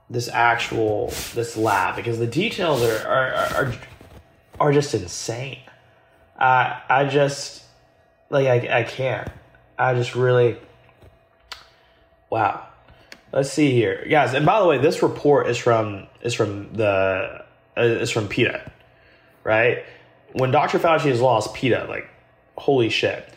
this 0.09 0.27
actual 0.27 1.07
this 1.35 1.55
lab 1.55 1.95
because 1.95 2.17
the 2.17 2.27
details 2.27 2.81
are 2.81 3.07
are 3.07 3.33
are, 3.55 3.73
are 4.59 4.73
just 4.73 4.93
insane. 4.93 5.59
Uh, 6.37 6.79
I 6.89 7.05
just 7.05 7.63
like 8.29 8.47
I, 8.47 8.79
I 8.79 8.83
can't. 8.83 9.29
I 9.77 9.93
just 9.93 10.15
really, 10.15 10.57
wow. 12.29 12.65
Let's 13.31 13.51
see 13.51 13.71
here, 13.71 14.05
guys. 14.09 14.33
And 14.33 14.45
by 14.45 14.59
the 14.59 14.65
way, 14.65 14.79
this 14.79 15.03
report 15.03 15.47
is 15.47 15.57
from 15.57 16.07
is 16.21 16.33
from 16.33 16.73
the 16.73 17.43
uh, 17.77 17.81
is 17.81 18.09
from 18.09 18.27
PETA, 18.27 18.71
right? 19.43 19.83
When 20.33 20.51
Dr. 20.51 20.79
Fauci 20.79 21.09
has 21.09 21.21
lost 21.21 21.53
PETA, 21.53 21.85
like 21.87 22.09
holy 22.57 22.89
shit. 22.89 23.31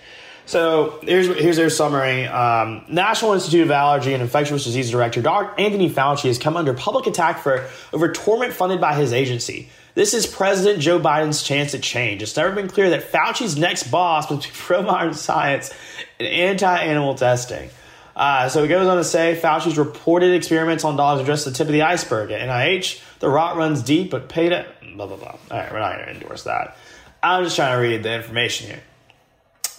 So 0.46 0.98
here's 1.02 1.26
here's 1.26 1.56
their 1.56 1.70
summary. 1.70 2.26
Um, 2.26 2.84
National 2.88 3.34
Institute 3.34 3.62
of 3.62 3.70
Allergy 3.70 4.14
and 4.14 4.22
Infectious 4.22 4.64
Disease 4.64 4.90
Director 4.90 5.20
Dr. 5.20 5.60
Anthony 5.60 5.90
Fauci 5.90 6.24
has 6.24 6.38
come 6.38 6.56
under 6.56 6.74
public 6.74 7.06
attack 7.06 7.40
for 7.40 7.68
over 7.92 8.12
torment 8.12 8.52
funded 8.52 8.80
by 8.80 8.94
his 8.94 9.12
agency. 9.12 9.68
This 9.94 10.14
is 10.14 10.26
President 10.26 10.80
Joe 10.80 10.98
Biden's 10.98 11.42
chance 11.42 11.74
at 11.74 11.82
change. 11.82 12.22
It's 12.22 12.36
never 12.36 12.54
been 12.54 12.68
clear 12.68 12.90
that 12.90 13.12
Fauci's 13.12 13.58
next 13.58 13.90
boss 13.90 14.30
will 14.30 14.38
be 14.38 14.46
pro 14.52 14.82
modern 14.82 15.14
science 15.14 15.72
and 16.18 16.26
anti 16.26 16.78
animal 16.78 17.14
testing. 17.14 17.68
Uh, 18.14 18.48
so 18.48 18.62
he 18.62 18.68
goes 18.68 18.86
on 18.86 18.96
to 18.96 19.04
say 19.04 19.38
Fauci's 19.40 19.78
reported 19.78 20.34
experiments 20.34 20.84
on 20.84 20.96
dogs 20.96 21.22
are 21.22 21.24
just 21.24 21.44
the 21.44 21.50
tip 21.50 21.66
of 21.66 21.72
the 21.72 21.82
iceberg. 21.82 22.30
At 22.30 22.46
NIH, 22.46 23.02
the 23.20 23.28
rot 23.28 23.56
runs 23.56 23.82
deep, 23.82 24.10
but 24.10 24.28
PETA, 24.28 24.66
blah, 24.96 25.06
blah, 25.06 25.16
blah. 25.16 25.28
All 25.28 25.38
right, 25.50 25.72
we're 25.72 25.80
not 25.80 25.96
going 25.96 26.06
to 26.06 26.14
endorse 26.14 26.44
that. 26.44 26.76
I'm 27.22 27.44
just 27.44 27.56
trying 27.56 27.76
to 27.76 27.80
read 27.80 28.02
the 28.02 28.14
information 28.14 28.68
here. 28.68 28.82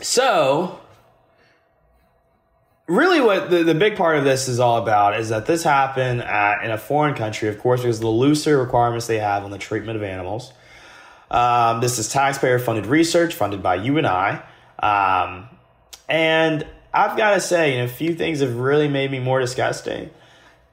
So, 0.02 0.80
really, 2.94 3.20
what 3.22 3.50
the, 3.50 3.64
the 3.64 3.76
big 3.76 3.96
part 3.96 4.18
of 4.18 4.24
this 4.24 4.48
is 4.48 4.60
all 4.60 4.78
about 4.78 5.20
is 5.20 5.30
that 5.30 5.46
this 5.46 5.64
happened 5.64 6.22
at, 6.22 6.64
in 6.64 6.72
a 6.72 6.78
foreign 6.78 7.16
country, 7.16 7.50
of 7.50 7.60
course, 7.60 7.82
because 7.82 7.98
of 7.98 8.04
the 8.04 8.10
looser 8.10 8.58
requirements 8.58 9.08
they 9.08 9.20
have 9.20 9.44
on 9.44 9.52
the 9.52 9.58
treatment 9.58 9.98
of 9.98 10.04
animals. 10.04 10.54
Um, 11.32 11.82
this 11.82 11.98
is 11.98 12.10
taxpayer 12.10 12.60
funded 12.60 12.86
research 12.86 13.34
funded 13.34 13.64
by 13.64 13.76
you 13.76 13.98
and 13.98 14.06
I. 14.06 14.44
Um, 14.80 15.50
and 16.08 16.68
I've 16.94 17.18
got 17.18 17.34
to 17.34 17.42
say, 17.42 17.72
you 17.72 17.78
know, 17.80 17.86
a 17.86 17.88
few 17.88 18.14
things 18.14 18.42
have 18.42 18.56
really 18.56 18.88
made 18.88 19.10
me 19.10 19.20
more 19.20 19.40
disgusting 19.40 20.12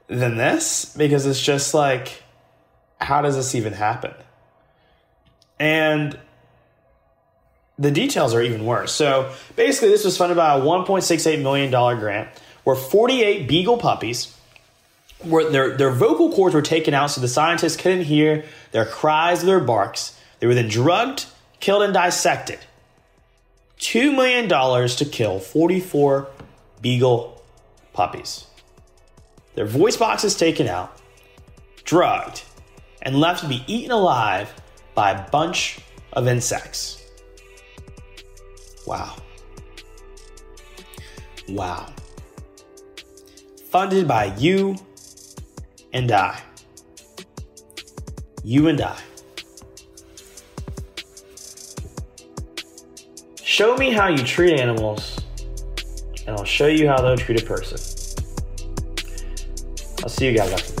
than 0.07 0.37
this 0.37 0.93
because 0.95 1.25
it's 1.25 1.41
just 1.41 1.73
like, 1.73 2.23
how 2.99 3.21
does 3.21 3.35
this 3.35 3.55
even 3.55 3.73
happen? 3.73 4.13
And 5.59 6.19
the 7.81 7.91
details 7.91 8.33
are 8.33 8.41
even 8.41 8.65
worse. 8.65 8.91
So 8.91 9.31
basically, 9.55 9.89
this 9.89 10.05
was 10.05 10.17
funded 10.17 10.37
by 10.37 10.57
a 10.57 10.61
$1.68 10.61 11.41
million 11.41 11.71
grant 11.71 12.29
where 12.63 12.75
48 12.75 13.47
beagle 13.47 13.77
puppies 13.77 14.37
their, 15.23 15.77
their 15.77 15.91
vocal 15.91 16.31
cords 16.31 16.55
were 16.55 16.61
taken 16.61 16.93
out 16.93 17.11
so 17.11 17.21
the 17.21 17.27
scientists 17.27 17.77
couldn't 17.77 18.03
hear 18.03 18.43
their 18.71 18.85
cries 18.85 19.43
or 19.43 19.45
their 19.45 19.59
barks. 19.59 20.17
They 20.39 20.47
were 20.47 20.55
then 20.55 20.67
drugged, 20.67 21.25
killed, 21.59 21.83
and 21.83 21.93
dissected. 21.93 22.59
$2 23.79 24.15
million 24.15 24.47
to 24.47 25.05
kill 25.05 25.39
44 25.39 26.27
beagle 26.81 27.43
puppies. 27.93 28.45
Their 29.55 29.65
voice 29.65 29.97
boxes 29.97 30.35
taken 30.35 30.67
out, 30.67 30.97
drugged, 31.83 32.43
and 33.01 33.19
left 33.19 33.41
to 33.41 33.49
be 33.49 33.63
eaten 33.67 33.91
alive 33.91 34.53
by 34.95 35.11
a 35.11 35.29
bunch 35.29 35.79
of 36.13 36.27
insects. 36.27 37.00
Wow. 38.91 39.15
Wow. 41.47 41.85
Funded 43.69 44.05
by 44.05 44.35
you 44.35 44.75
and 45.93 46.11
I. 46.11 46.41
You 48.43 48.67
and 48.67 48.81
I. 48.81 48.99
Show 53.41 53.77
me 53.77 53.91
how 53.91 54.09
you 54.09 54.17
treat 54.17 54.59
animals, 54.59 55.17
and 56.27 56.35
I'll 56.35 56.43
show 56.43 56.67
you 56.67 56.89
how 56.89 56.99
they'll 56.99 57.15
treat 57.15 57.41
a 57.41 57.45
person. 57.45 57.77
I'll 60.03 60.09
see 60.09 60.27
you 60.27 60.35
guys 60.35 60.51
after 60.51 60.80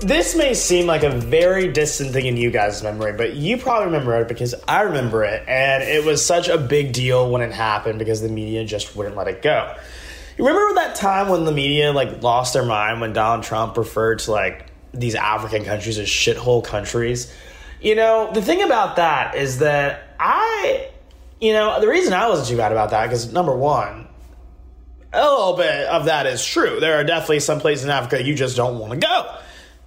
this 0.00 0.34
may 0.34 0.54
seem 0.54 0.86
like 0.86 1.02
a 1.02 1.10
very 1.10 1.68
distant 1.68 2.12
thing 2.12 2.26
in 2.26 2.36
you 2.36 2.50
guys' 2.50 2.82
memory, 2.82 3.12
but 3.12 3.34
you 3.34 3.58
probably 3.58 3.86
remember 3.86 4.18
it 4.20 4.28
because 4.28 4.54
I 4.66 4.82
remember 4.82 5.24
it, 5.24 5.46
and 5.46 5.82
it 5.82 6.04
was 6.04 6.24
such 6.24 6.48
a 6.48 6.56
big 6.56 6.92
deal 6.92 7.30
when 7.30 7.42
it 7.42 7.52
happened 7.52 7.98
because 7.98 8.22
the 8.22 8.28
media 8.28 8.64
just 8.64 8.96
wouldn't 8.96 9.16
let 9.16 9.28
it 9.28 9.42
go. 9.42 9.74
You 10.38 10.46
remember 10.46 10.74
that 10.76 10.94
time 10.94 11.28
when 11.28 11.44
the 11.44 11.52
media 11.52 11.92
like 11.92 12.22
lost 12.22 12.54
their 12.54 12.64
mind 12.64 13.02
when 13.02 13.12
Donald 13.12 13.44
Trump 13.44 13.76
referred 13.76 14.20
to 14.20 14.30
like 14.32 14.66
these 14.94 15.14
African 15.14 15.64
countries 15.64 15.98
as 15.98 16.08
shithole 16.08 16.64
countries? 16.64 17.32
You 17.82 17.94
know, 17.94 18.30
the 18.32 18.40
thing 18.40 18.62
about 18.62 18.96
that 18.96 19.34
is 19.34 19.58
that 19.58 20.14
I, 20.18 20.88
you 21.40 21.52
know, 21.52 21.78
the 21.80 21.88
reason 21.88 22.14
I 22.14 22.28
wasn't 22.28 22.48
too 22.48 22.56
bad 22.56 22.72
about 22.72 22.90
that 22.90 23.04
because 23.06 23.32
number 23.32 23.54
one, 23.54 24.08
a 25.12 25.20
little 25.20 25.56
bit 25.56 25.86
of 25.88 26.06
that 26.06 26.26
is 26.26 26.44
true. 26.44 26.80
There 26.80 26.98
are 26.98 27.04
definitely 27.04 27.40
some 27.40 27.60
places 27.60 27.84
in 27.84 27.90
Africa 27.90 28.22
you 28.22 28.34
just 28.34 28.56
don't 28.56 28.78
want 28.78 28.92
to 28.92 28.98
go. 28.98 29.36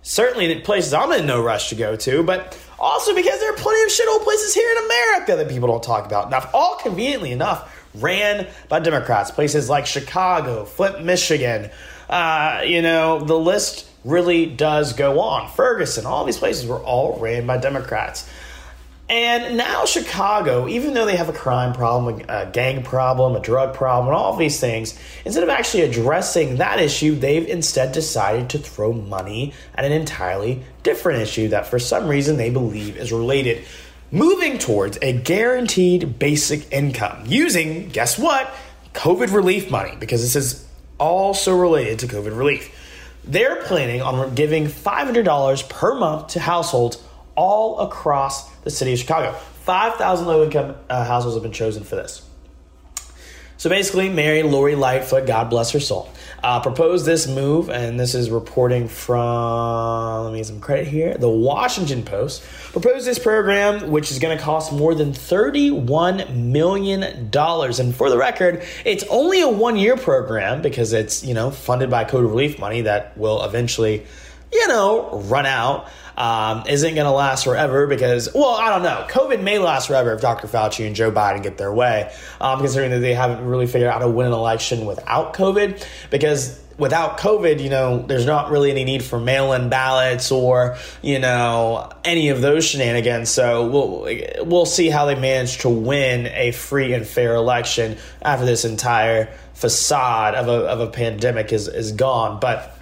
Certainly, 0.04 0.54
the 0.54 0.62
places 0.62 0.94
I'm 0.94 1.12
in 1.14 1.26
no 1.26 1.42
rush 1.42 1.70
to 1.70 1.76
go 1.76 1.96
to, 1.96 2.24
but 2.24 2.60
also 2.78 3.16
because 3.16 3.40
there 3.40 3.52
are 3.54 3.58
plenty 3.58 3.82
of 3.84 3.90
shithole 3.90 4.24
places 4.24 4.54
here 4.54 4.70
in 4.70 4.86
America 4.86 5.36
that 5.38 5.48
people 5.50 5.70
don't 5.70 5.82
talk 5.82 6.06
about 6.06 6.28
enough. 6.28 6.50
All 6.54 6.76
conveniently 6.76 7.32
enough 7.32 7.74
ran 7.96 8.48
by 8.68 8.80
Democrats. 8.80 9.32
Places 9.32 9.70
like 9.70 9.86
Chicago, 9.86 10.66
Flint, 10.66 11.04
Michigan. 11.04 11.70
Uh, 12.10 12.62
you 12.66 12.82
know, 12.82 13.24
the 13.24 13.38
list 13.38 13.88
really 14.04 14.46
does 14.46 14.92
go 14.92 15.22
on. 15.22 15.50
Ferguson, 15.50 16.06
all 16.06 16.26
these 16.26 16.38
places 16.38 16.68
were 16.68 16.84
all 16.84 17.18
ran 17.20 17.48
by 17.48 17.58
Democrats. 17.58 18.30
And 19.14 19.58
now 19.58 19.86
Chicago, 19.86 20.68
even 20.68 20.96
though 20.96 21.06
they 21.06 21.18
have 21.18 21.30
a 21.30 21.34
crime 21.34 21.74
problem, 21.74 22.26
a 22.28 22.50
gang 22.52 22.82
problem, 22.82 23.36
a 23.36 23.40
drug 23.40 23.76
problem, 23.76 24.08
and 24.08 24.16
all 24.16 24.34
of 24.34 24.40
these 24.40 24.60
things, 24.60 24.98
instead 25.24 25.44
of 25.44 25.50
actually 25.50 25.84
addressing 25.84 26.56
that 26.56 26.80
issue, 26.80 27.14
they've 27.14 27.48
instead 27.48 27.92
decided 27.92 28.50
to 28.50 28.58
throw 28.58 28.92
money 28.92 29.54
at 29.76 29.86
an 29.86 29.92
entirely 29.92 30.64
different 30.82 31.22
issue 31.22 31.50
that 31.50 31.68
for 31.68 31.78
some 31.78 32.08
reason 32.08 32.38
they 32.38 32.50
believe 32.50 32.98
is 32.98 33.12
related. 33.12 33.64
Moving 34.10 34.58
towards 34.58 34.98
a 35.04 35.14
guaranteed 35.14 36.18
basic 36.18 36.74
income 36.74 37.26
using, 37.28 37.90
guess 37.90 38.18
what? 38.18 38.52
COVID 38.96 39.32
relief 39.32 39.70
money, 39.70 39.96
because 40.00 40.22
this 40.22 40.36
is 40.36 40.68
also 40.98 41.56
related 41.56 42.00
to 42.00 42.08
COVID 42.08 42.36
relief. 42.36 42.76
They're 43.24 43.62
planning 43.62 44.02
on 44.02 44.34
giving 44.34 44.66
$500 44.66 45.70
per 45.70 45.94
month 45.94 46.30
to 46.30 46.40
households 46.40 46.98
all 47.36 47.80
across 47.80 48.50
the 48.58 48.70
city 48.70 48.94
of 48.94 49.00
Chicago. 49.00 49.34
5,000 49.34 50.28
low 50.28 50.44
income 50.44 50.76
uh, 50.90 51.06
households 51.06 51.36
have 51.36 51.44
been 51.44 51.52
chosen 51.52 51.84
for 51.84 51.96
this. 51.96 52.28
So 53.64 53.70
basically, 53.70 54.10
Mayor 54.10 54.44
Lori 54.46 54.76
Lightfoot, 54.76 55.26
God 55.26 55.50
bless 55.50 55.72
her 55.72 55.80
soul, 55.80 56.10
uh, 56.44 56.60
proposed 56.60 57.06
this 57.06 57.30
move, 57.30 57.70
and 57.70 57.98
this 57.98 58.14
is 58.14 58.30
reporting 58.30 58.90
from, 58.90 60.26
let 60.26 60.34
me 60.34 60.40
get 60.40 60.48
some 60.48 60.60
credit 60.60 60.86
here, 60.86 61.18
the 61.18 61.30
Washington 61.30 62.04
Post, 62.04 62.44
proposed 62.74 63.08
this 63.08 63.20
program, 63.20 63.90
which 63.90 64.12
is 64.12 64.20
going 64.20 64.38
to 64.38 64.44
cost 64.44 64.74
more 64.74 64.94
than 64.94 65.14
$31 65.14 66.36
million. 66.36 67.04
And 67.04 67.96
for 67.96 68.10
the 68.10 68.18
record, 68.18 68.66
it's 68.84 69.06
only 69.10 69.40
a 69.40 69.48
one 69.48 69.78
year 69.78 69.96
program 69.96 70.62
because 70.62 70.92
it's, 70.92 71.24
you 71.24 71.34
know, 71.34 71.50
funded 71.50 71.90
by 71.90 72.04
COVID 72.04 72.28
relief 72.28 72.60
money 72.60 72.82
that 72.82 73.18
will 73.18 73.42
eventually, 73.46 74.06
you 74.54 74.68
know, 74.68 75.20
run 75.26 75.46
out 75.46 75.88
um, 76.18 76.64
isn't 76.68 76.96
going 76.96 77.06
to 77.06 77.12
last 77.12 77.44
forever 77.44 77.88
because, 77.88 78.30
well, 78.34 78.54
I 78.54 78.70
don't 78.70 78.84
know. 78.84 79.06
COVID 79.10 79.42
may 79.42 79.58
last 79.58 79.88
forever 79.88 80.14
if 80.14 80.22
Dr. 80.22 80.48
Fauci 80.48 80.86
and 80.86 80.96
Joe 80.96 81.12
Biden 81.12 81.42
get 81.42 81.58
their 81.58 81.74
way, 81.74 82.14
um, 82.40 82.60
considering 82.60 82.92
that 82.92 83.00
they 83.00 83.14
haven't 83.14 83.46
really 83.46 83.66
figured 83.66 83.90
out 83.90 84.02
how 84.02 84.08
to 84.08 84.12
win 84.12 84.28
an 84.28 84.34
election 84.34 84.86
without 84.86 85.34
COVID. 85.34 85.84
Because 86.12 86.62
without 86.78 87.18
COVID, 87.18 87.62
you 87.62 87.70
know, 87.70 88.04
there's 88.04 88.26
not 88.26 88.52
really 88.52 88.70
any 88.70 88.84
need 88.84 89.04
for 89.04 89.20
mail 89.20 89.54
in 89.54 89.70
ballots 89.70 90.32
or, 90.32 90.78
you 91.02 91.20
know, 91.20 91.90
any 92.04 92.30
of 92.30 92.42
those 92.42 92.66
shenanigans. 92.66 93.30
So 93.30 93.68
we'll, 93.68 94.46
we'll 94.46 94.66
see 94.66 94.90
how 94.90 95.06
they 95.06 95.16
manage 95.16 95.60
to 95.60 95.70
win 95.70 96.28
a 96.28 96.52
free 96.52 96.94
and 96.94 97.08
fair 97.08 97.36
election 97.36 97.98
after 98.22 98.46
this 98.46 98.66
entire 98.66 99.34
facade 99.54 100.36
of 100.36 100.48
a, 100.48 100.68
of 100.68 100.80
a 100.80 100.88
pandemic 100.88 101.52
is, 101.52 101.68
is 101.68 101.92
gone. 101.92 102.40
But 102.40 102.78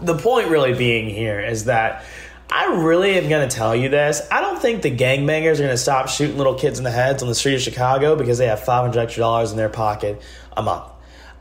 the 0.00 0.16
point 0.16 0.48
really 0.48 0.74
being 0.74 1.08
here 1.08 1.40
is 1.40 1.64
that 1.64 2.04
I 2.52 2.82
really 2.82 3.16
am 3.16 3.28
going 3.28 3.48
to 3.48 3.54
tell 3.54 3.76
you 3.76 3.88
this. 3.88 4.26
I 4.30 4.40
don't 4.40 4.60
think 4.60 4.82
the 4.82 4.90
gangbangers 4.90 5.54
are 5.54 5.58
going 5.58 5.68
to 5.70 5.76
stop 5.76 6.08
shooting 6.08 6.36
little 6.36 6.54
kids 6.54 6.78
in 6.78 6.84
the 6.84 6.90
heads 6.90 7.22
on 7.22 7.28
the 7.28 7.34
street 7.34 7.54
of 7.54 7.60
Chicago 7.60 8.16
because 8.16 8.38
they 8.38 8.46
have 8.46 8.60
500 8.64 8.98
extra 8.98 9.20
dollars 9.20 9.52
in 9.52 9.56
their 9.56 9.68
pocket 9.68 10.20
a 10.56 10.62
month. 10.62 10.90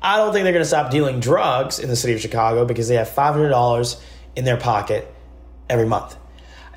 I 0.02 0.18
don't 0.18 0.32
think 0.32 0.44
they're 0.44 0.54
going 0.54 0.64
to 0.64 0.70
stop 0.70 0.92
dealing 0.92 1.20
drugs 1.20 1.80
in 1.80 1.90
the 1.90 1.96
city 1.96 2.14
of 2.14 2.22
Chicago 2.22 2.64
because 2.64 2.88
they 2.88 2.96
have 2.96 3.10
$500 3.10 4.02
in 4.36 4.46
their 4.46 4.58
pocket 4.58 5.14
every 5.68 5.88
month. 5.88 6.16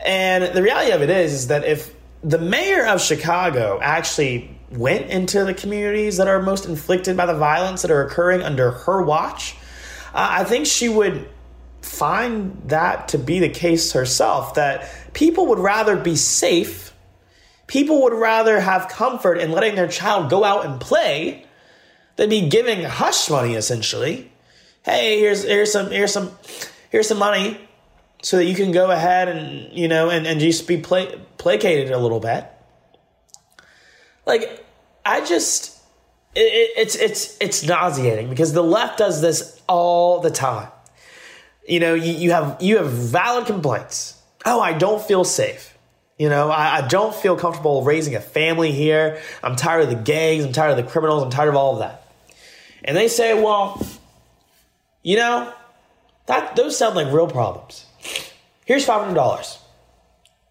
And 0.05 0.55
the 0.55 0.63
reality 0.63 0.93
of 0.93 1.03
it 1.03 1.11
is, 1.11 1.33
is 1.33 1.47
that 1.49 1.65
if 1.65 1.95
the 2.23 2.39
mayor 2.39 2.87
of 2.87 3.01
Chicago 3.01 3.79
actually 3.83 4.59
went 4.71 5.11
into 5.11 5.45
the 5.45 5.55
communities 5.55 6.17
that 6.17 6.27
are 6.27 6.41
most 6.41 6.67
inflicted 6.67 7.17
by 7.17 7.27
the 7.27 7.35
violence 7.35 7.83
that 7.83 7.91
are 7.91 8.05
occurring 8.05 8.43
under 8.43 8.71
her 8.71 9.03
watch, 9.03 9.57
uh, 10.15 10.27
I 10.31 10.45
think 10.45 10.67
she 10.67 10.89
would 10.89 11.29
find 11.83 12.63
that 12.67 13.09
to 13.09 13.19
be 13.19 13.41
the 13.41 13.49
case 13.49 13.93
herself 13.93 14.55
that 14.55 14.89
people 15.13 15.47
would 15.47 15.59
rather 15.59 15.97
be 15.97 16.17
safe, 16.17 16.95
people 17.67 18.03
would 18.03 18.15
rather 18.15 18.61
have 18.61 18.89
comfort 18.89 19.39
in 19.39 19.53
letting 19.53 19.75
their 19.75 19.89
child 19.89 20.31
go 20.31 20.45
out 20.45 20.65
and 20.65 20.81
play 20.81 21.45
than 22.17 22.31
be 22.31 22.49
giving 22.49 22.85
hush 22.85 23.29
money 23.29 23.55
essentially. 23.55 24.31
Hey, 24.85 25.19
here's 25.19 25.43
here's 25.43 25.73
some 25.73 25.91
here's 25.91 26.13
some 26.13 26.31
here's 26.91 27.09
some 27.09 27.19
money 27.19 27.61
so 28.23 28.37
that 28.37 28.45
you 28.45 28.55
can 28.55 28.71
go 28.71 28.91
ahead 28.91 29.29
and 29.29 29.73
you 29.73 29.89
know 29.89 30.09
and, 30.09 30.27
and 30.27 30.41
just 30.41 30.69
be 30.69 30.79
pla- 30.79 31.17
placated 31.37 31.91
a 31.91 31.99
little 31.99 32.21
bit. 32.21 32.47
Like 34.25 34.65
I 35.05 35.25
just 35.25 35.81
it, 36.35 36.73
it's 36.77 36.95
it's 36.95 37.37
it's 37.41 37.65
nauseating 37.65 38.31
because 38.31 38.53
the 38.53 38.63
left 38.63 38.99
does 38.99 39.21
this 39.21 39.61
all 39.69 40.21
the 40.21 40.31
time 40.31 40.69
you 41.67 41.81
know, 41.81 41.95
you, 41.95 42.13
you 42.13 42.31
have 42.33 42.59
you 42.61 42.79
have 42.79 42.91
valid 42.91 43.47
complaints. 43.47 44.21
Oh, 44.45 44.61
I 44.61 44.73
don't 44.73 45.03
feel 45.03 45.25
safe. 45.25 45.77
You 46.19 46.29
know, 46.29 46.51
I, 46.51 46.79
I 46.79 46.89
don't 46.89 47.15
feel 47.15 47.37
comfortable 47.37 47.83
raising 47.83 48.15
a 48.15 48.21
family 48.21 48.73
here. 48.73 49.21
I'm 49.43 49.57
tired 49.57 49.85
of 49.85 49.91
the 49.91 49.97
gangs. 49.97 50.45
I'm 50.45 50.53
tired 50.53 50.79
of 50.79 50.85
the 50.85 50.91
criminals. 50.91 51.23
I'm 51.23 51.31
tired 51.31 51.49
of 51.49 51.57
all 51.57 51.75
of 51.75 51.79
that. 51.81 52.07
And 52.85 52.97
they 52.97 53.09
say, 53.09 53.41
well, 53.41 53.85
you 55.03 55.17
know, 55.17 55.53
that 56.27 56.57
those 56.57 56.77
sound 56.77 56.95
like 56.97 57.13
real 57.13 57.29
problems. 57.29 57.87
Here's 58.65 58.85
five 58.85 59.01
hundred 59.01 59.15
dollars. 59.15 59.59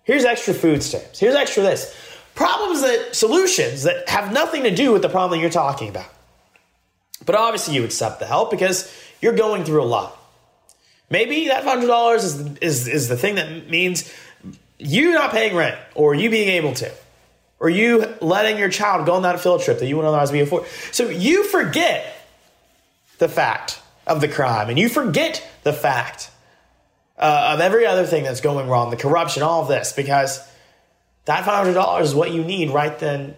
Here's 0.03 0.25
extra 0.25 0.53
food 0.53 0.83
stamps. 0.83 1.19
Here's 1.19 1.35
extra 1.35 1.63
this. 1.63 1.95
Problems 2.35 2.81
that 2.81 3.15
solutions 3.15 3.83
that 3.83 4.09
have 4.09 4.33
nothing 4.33 4.63
to 4.63 4.73
do 4.73 4.91
with 4.91 5.01
the 5.01 5.09
problem 5.09 5.37
that 5.37 5.41
you're 5.41 5.51
talking 5.51 5.89
about. 5.89 6.09
But 7.25 7.35
obviously, 7.35 7.75
you 7.75 7.83
accept 7.83 8.19
the 8.19 8.25
help 8.25 8.49
because 8.51 8.91
you're 9.21 9.35
going 9.35 9.63
through 9.63 9.83
a 9.83 9.85
lot. 9.85 10.17
Maybe 11.11 11.49
that 11.49 11.63
hundred 11.65 11.87
dollars 11.87 12.23
is, 12.23 12.57
is 12.57 12.87
is 12.87 13.07
the 13.09 13.17
thing 13.17 13.35
that 13.35 13.69
means 13.69 14.11
you 14.79 15.11
not 15.11 15.31
paying 15.31 15.55
rent, 15.55 15.77
or 15.93 16.15
you 16.15 16.31
being 16.31 16.47
able 16.49 16.73
to, 16.75 16.91
or 17.59 17.69
you 17.69 18.15
letting 18.21 18.57
your 18.57 18.69
child 18.69 19.05
go 19.05 19.13
on 19.13 19.21
that 19.23 19.39
field 19.41 19.61
trip 19.61 19.77
that 19.79 19.87
you 19.87 19.97
wouldn't 19.97 20.09
otherwise 20.09 20.31
be 20.31 20.39
afforded. 20.39 20.69
So 20.91 21.09
you 21.09 21.43
forget 21.43 22.25
the 23.19 23.27
fact 23.27 23.79
of 24.07 24.21
the 24.21 24.27
crime, 24.27 24.69
and 24.69 24.79
you 24.79 24.89
forget 24.89 25.45
the 25.63 25.73
fact 25.73 26.31
uh, 27.19 27.51
of 27.53 27.59
every 27.59 27.85
other 27.85 28.05
thing 28.05 28.23
that's 28.23 28.41
going 28.41 28.67
wrong, 28.67 28.89
the 28.89 28.97
corruption, 28.97 29.43
all 29.43 29.61
of 29.61 29.67
this, 29.67 29.91
because 29.91 30.39
that 31.25 31.45
five 31.45 31.65
hundred 31.65 31.73
dollars 31.73 32.09
is 32.09 32.15
what 32.15 32.31
you 32.31 32.43
need 32.43 32.71
right 32.71 32.97
then, 32.99 33.35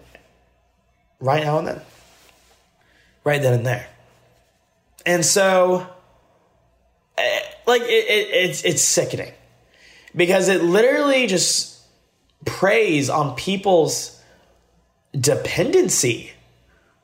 right 1.19 1.43
now 1.43 1.57
and 1.57 1.67
then, 1.67 1.81
right 3.25 3.41
then 3.41 3.53
and 3.55 3.65
there. 3.65 3.87
And 5.05 5.25
so 5.25 5.87
like 7.65 7.81
it, 7.83 7.85
it, 7.85 8.29
it's 8.31 8.63
it's 8.63 8.81
sickening 8.81 9.33
because 10.15 10.49
it 10.49 10.63
literally 10.63 11.27
just 11.27 11.79
preys 12.45 13.09
on 13.09 13.35
people's 13.35 14.21
dependency 15.19 16.31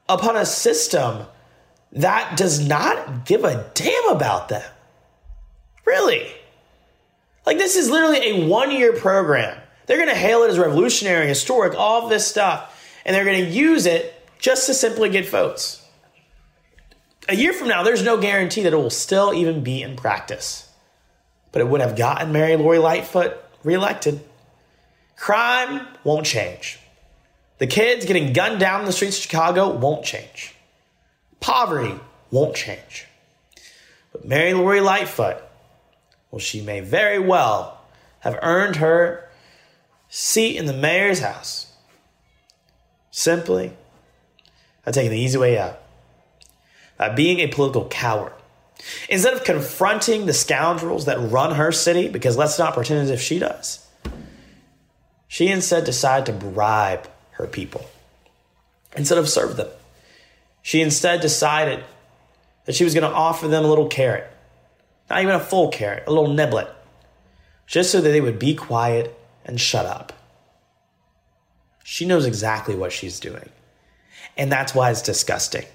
upon 0.08 0.36
a 0.36 0.45
system 0.45 1.26
that 1.91 2.38
does 2.38 2.65
not 2.65 3.26
give 3.26 3.43
a 3.43 3.69
damn 3.74 4.10
about 4.10 4.50
them. 4.50 4.69
Really. 5.86 6.28
Like, 7.45 7.58
this 7.58 7.76
is 7.76 7.89
literally 7.89 8.30
a 8.30 8.48
one 8.48 8.72
year 8.72 8.93
program. 8.93 9.60
They're 9.86 9.98
going 9.98 10.10
to 10.10 10.15
hail 10.15 10.43
it 10.43 10.50
as 10.50 10.60
revolutionary, 10.60 11.28
historic, 11.28 11.74
all 11.76 12.08
this 12.10 12.28
stuff, 12.28 12.76
and 13.06 13.15
they're 13.15 13.26
going 13.26 13.43
to 13.43 13.50
use 13.50 13.88
it 13.88 14.15
just 14.38 14.67
to 14.67 14.74
simply 14.74 15.10
get 15.10 15.28
votes 15.28 15.78
a 17.29 17.35
year 17.35 17.53
from 17.53 17.67
now, 17.67 17.83
there's 17.83 18.03
no 18.03 18.17
guarantee 18.17 18.63
that 18.63 18.73
it 18.73 18.77
will 18.77 18.89
still 18.89 19.33
even 19.33 19.61
be 19.63 19.81
in 19.81 19.95
practice. 19.95 20.69
But 21.51 21.61
it 21.61 21.67
would 21.67 21.81
have 21.81 21.95
gotten 21.95 22.31
Mayor 22.31 22.57
Lori 22.57 22.79
Lightfoot 22.79 23.37
reelected. 23.63 24.23
Crime 25.15 25.85
won't 26.03 26.25
change. 26.25 26.79
The 27.59 27.67
kids 27.67 28.05
getting 28.05 28.33
gunned 28.33 28.59
down 28.59 28.81
in 28.81 28.85
the 28.85 28.91
streets 28.91 29.17
of 29.17 29.23
Chicago 29.23 29.69
won't 29.69 30.05
change. 30.05 30.55
Poverty 31.39 31.99
won't 32.31 32.55
change. 32.55 33.05
But 34.11 34.25
Mayor 34.25 34.55
Lori 34.55 34.81
Lightfoot, 34.81 35.37
well, 36.31 36.39
she 36.39 36.61
may 36.61 36.79
very 36.79 37.19
well 37.19 37.81
have 38.21 38.39
earned 38.41 38.77
her 38.77 39.29
seat 40.07 40.57
in 40.57 40.65
the 40.65 40.73
mayor's 40.73 41.19
house 41.19 41.71
simply 43.11 43.73
by 44.85 44.91
taking 44.91 45.11
the 45.11 45.19
easy 45.19 45.37
way 45.37 45.57
out 45.57 45.79
uh, 46.99 47.15
being 47.15 47.39
a 47.39 47.47
political 47.47 47.88
coward. 47.88 48.33
Instead 49.09 49.33
of 49.33 49.43
confronting 49.43 50.25
the 50.25 50.33
scoundrels 50.33 51.05
that 51.05 51.19
run 51.31 51.55
her 51.55 51.71
city, 51.71 52.07
because 52.07 52.38
let's 52.38 52.59
not 52.59 52.73
pretend 52.73 53.01
as 53.01 53.09
if 53.09 53.21
she 53.21 53.39
does, 53.39 53.85
she 55.27 55.47
instead 55.47 55.83
decided 55.83 56.25
to 56.25 56.47
bribe 56.47 57.07
her 57.31 57.47
people 57.47 57.85
instead 58.95 59.17
of 59.17 59.29
serve 59.29 59.57
them. 59.57 59.67
She 60.62 60.81
instead 60.81 61.21
decided 61.21 61.83
that 62.65 62.75
she 62.75 62.83
was 62.83 62.93
going 62.93 63.09
to 63.09 63.15
offer 63.15 63.47
them 63.47 63.65
a 63.65 63.67
little 63.67 63.88
carrot, 63.88 64.29
not 65.09 65.21
even 65.21 65.35
a 65.35 65.39
full 65.39 65.69
carrot, 65.69 66.03
a 66.07 66.12
little 66.12 66.33
niblet, 66.33 66.69
just 67.67 67.91
so 67.91 68.01
that 68.01 68.09
they 68.09 68.21
would 68.21 68.39
be 68.39 68.55
quiet 68.55 69.17
and 69.45 69.59
shut 69.59 69.85
up. 69.85 70.13
She 71.83 72.05
knows 72.05 72.25
exactly 72.25 72.75
what 72.75 72.91
she's 72.91 73.19
doing. 73.19 73.49
And 74.38 74.51
that's 74.51 74.75
why 74.75 74.91
it's 74.91 75.01
disgusting. 75.01 75.65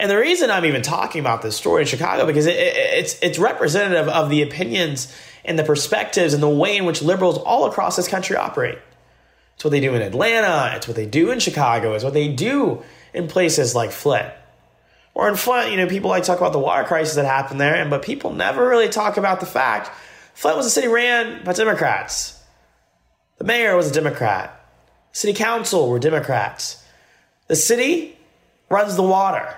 And 0.00 0.10
the 0.10 0.16
reason 0.16 0.50
I'm 0.50 0.64
even 0.64 0.80
talking 0.80 1.20
about 1.20 1.42
this 1.42 1.54
story 1.54 1.82
in 1.82 1.86
Chicago 1.86 2.24
because 2.24 2.46
it, 2.46 2.56
it, 2.56 2.74
it's 2.74 3.18
it's 3.20 3.38
representative 3.38 4.08
of 4.08 4.30
the 4.30 4.40
opinions 4.40 5.14
and 5.44 5.58
the 5.58 5.62
perspectives 5.62 6.32
and 6.32 6.42
the 6.42 6.48
way 6.48 6.78
in 6.78 6.86
which 6.86 7.02
liberals 7.02 7.36
all 7.36 7.66
across 7.66 7.96
this 7.96 8.08
country 8.08 8.34
operate. 8.34 8.78
It's 9.56 9.62
what 9.64 9.72
they 9.72 9.80
do 9.80 9.94
in 9.94 10.00
Atlanta. 10.00 10.74
It's 10.74 10.88
what 10.88 10.96
they 10.96 11.04
do 11.04 11.30
in 11.30 11.38
Chicago. 11.38 11.92
It's 11.92 12.02
what 12.02 12.14
they 12.14 12.28
do 12.28 12.82
in 13.12 13.28
places 13.28 13.74
like 13.74 13.90
Flint. 13.92 14.32
Or 15.12 15.28
in 15.28 15.36
Flint, 15.36 15.70
you 15.70 15.76
know, 15.76 15.86
people 15.86 16.08
like 16.08 16.22
to 16.22 16.28
talk 16.28 16.38
about 16.38 16.54
the 16.54 16.58
water 16.58 16.84
crisis 16.84 17.16
that 17.16 17.26
happened 17.26 17.60
there, 17.60 17.74
and 17.74 17.90
but 17.90 18.00
people 18.00 18.32
never 18.32 18.66
really 18.66 18.88
talk 18.88 19.18
about 19.18 19.40
the 19.40 19.46
fact 19.46 19.90
Flint 20.32 20.56
was 20.56 20.64
a 20.64 20.70
city 20.70 20.88
ran 20.88 21.44
by 21.44 21.52
Democrats. 21.52 22.42
The 23.36 23.44
mayor 23.44 23.76
was 23.76 23.90
a 23.90 23.92
Democrat. 23.92 24.64
City 25.12 25.34
council 25.34 25.90
were 25.90 25.98
Democrats. 25.98 26.82
The 27.48 27.56
city 27.56 28.16
runs 28.70 28.96
the 28.96 29.02
water. 29.02 29.54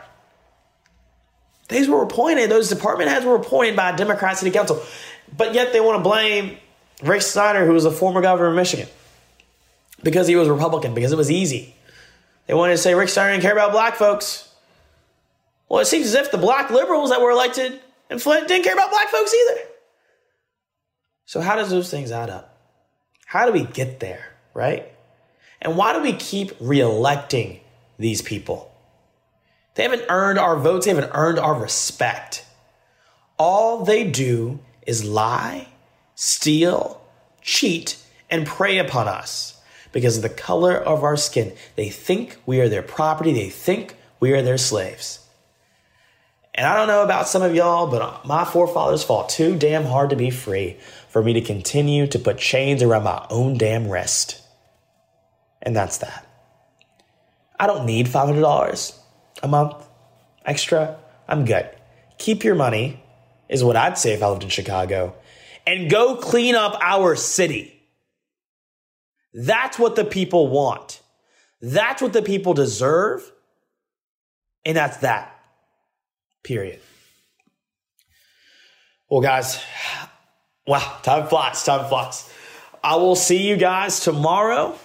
These 1.73 1.89
were 1.89 2.03
appointed, 2.03 2.51
those 2.51 2.69
department 2.69 3.11
heads 3.11 3.25
were 3.25 3.37
appointed 3.37 3.77
by 3.77 3.91
a 3.91 3.97
Democrat 3.97 4.39
city 4.39 4.51
council. 4.51 4.83
But 5.37 5.55
yet 5.55 5.73
they 5.73 5.81
want 5.81 5.99
to 5.99 6.03
blame 6.03 6.59
Rick 7.03 7.23
Snyder, 7.23 7.67
who 7.67 7.73
was 7.73 7.85
a 7.85 7.91
former 7.91 8.21
governor 8.21 8.51
of 8.51 8.57
Michigan, 8.57 8.89
because 10.03 10.27
he 10.27 10.37
was 10.37 10.49
Republican, 10.49 10.95
because 10.95 11.13
it 11.13 11.17
was 11.17 11.31
easy. 11.31 11.75
They 12.47 12.55
wanted 12.55 12.73
to 12.73 12.79
say 12.79 12.95
Rick 12.95 13.09
Snyder 13.09 13.33
didn't 13.33 13.43
care 13.43 13.53
about 13.53 13.73
black 13.73 13.97
folks. 13.97 14.53
Well, 15.69 15.81
it 15.81 15.87
seems 15.87 16.07
as 16.07 16.15
if 16.15 16.31
the 16.31 16.39
black 16.39 16.71
liberals 16.71 17.11
that 17.11 17.21
were 17.21 17.31
elected 17.31 17.81
in 18.11 18.19
Flint 18.19 18.49
didn't 18.49 18.65
care 18.65 18.75
about 18.75 18.91
black 18.91 19.09
folks 19.09 19.35
either. 19.35 19.61
So, 21.25 21.41
how 21.41 21.57
does 21.57 21.71
those 21.71 21.91
things 21.91 22.13
add 22.13 22.29
up? 22.29 22.59
How 23.27 23.47
do 23.47 23.53
we 23.53 23.65
get 23.65 24.01
there, 24.01 24.35
right? 24.53 24.93
And 25.63 25.77
why 25.77 25.95
do 25.95 26.03
we 26.03 26.13
keep 26.13 26.59
reelecting 26.59 27.61
these 27.99 28.21
people? 28.21 28.72
They 29.75 29.85
haven't 29.85 30.05
earned 30.09 30.39
our 30.39 30.57
votes, 30.59 30.87
they 30.87 30.95
haven't 30.95 31.13
earned 31.15 31.39
our 31.39 31.55
respect. 31.55 32.45
All 33.39 33.85
they 33.85 34.09
do 34.09 34.61
is 34.87 35.05
lie, 35.05 35.69
steal, 36.15 37.01
cheat, 37.41 37.99
and 38.31 38.47
prey 38.47 38.79
upon 38.79 39.09
us 39.09 39.61
because 39.93 40.17
of 40.17 40.23
the 40.23 40.29
color 40.29 40.77
of 40.77 41.03
our 41.03 41.17
skin. 41.17 41.53
They 41.77 41.89
think 41.89 42.39
we 42.47 42.61
are 42.61 42.69
their 42.69 42.83
property, 42.83 43.33
they 43.33 43.51
think 43.51 43.97
we 44.21 44.33
are 44.33 44.43
their 44.43 44.59
slaves. 44.59 45.21
And 46.55 46.67
I 46.67 46.77
don't 46.77 46.89
know 46.89 47.03
about 47.03 47.29
some 47.29 47.41
of 47.41 47.55
y'all, 47.55 47.87
but 47.87 48.27
my 48.27 48.45
forefathers 48.45 49.03
fought 49.03 49.31
too 49.31 49.57
damn 49.57 49.85
hard 49.85 50.11
to 50.11 50.17
be 50.17 50.31
free 50.31 50.77
for 51.09 51.23
me 51.23 51.33
to 51.33 51.41
continue 51.41 52.07
to 52.07 52.19
put 52.19 52.37
chains 52.37 52.83
around 52.83 53.05
my 53.05 53.27
own 53.31 53.57
damn 53.57 53.89
wrist. 53.89 54.41
And 55.63 55.75
that's 55.75 55.99
that. 55.99 56.27
I 57.59 57.67
don't 57.67 57.87
need 57.87 58.07
$500 58.07 58.99
a 59.43 59.49
month 59.49 59.75
extra. 60.45 60.99
I'm 61.29 61.45
good. 61.45 61.69
Keep 62.19 62.45
your 62.45 62.55
money, 62.55 63.03
is 63.49 63.65
what 63.65 63.77
I'd 63.77 63.99
say 63.99 64.13
if 64.13 64.23
I 64.23 64.29
lived 64.29 64.45
in 64.45 64.49
Chicago, 64.49 65.15
and 65.67 65.91
go 65.91 66.17
clean 66.17 66.55
up 66.55 66.79
our 66.81 67.17
city. 67.17 67.81
That's 69.35 69.79
what 69.79 69.97
the 69.97 70.05
people 70.05 70.49
want. 70.49 71.01
That's 71.61 72.03
what 72.03 72.13
the 72.13 72.23
people 72.23 72.55
deserve. 72.55 73.31
And 74.65 74.77
that's 74.77 74.99
that. 74.99 75.39
Period. 76.43 76.81
Well, 79.09 79.21
guys, 79.21 79.61
wow, 80.67 80.99
time 81.03 81.29
flies, 81.29 81.63
time 81.65 81.89
flies. 81.89 82.31
I 82.83 82.97
will 82.97 83.17
see 83.17 83.49
you 83.49 83.57
guys 83.57 84.01
tomorrow, 84.01 84.77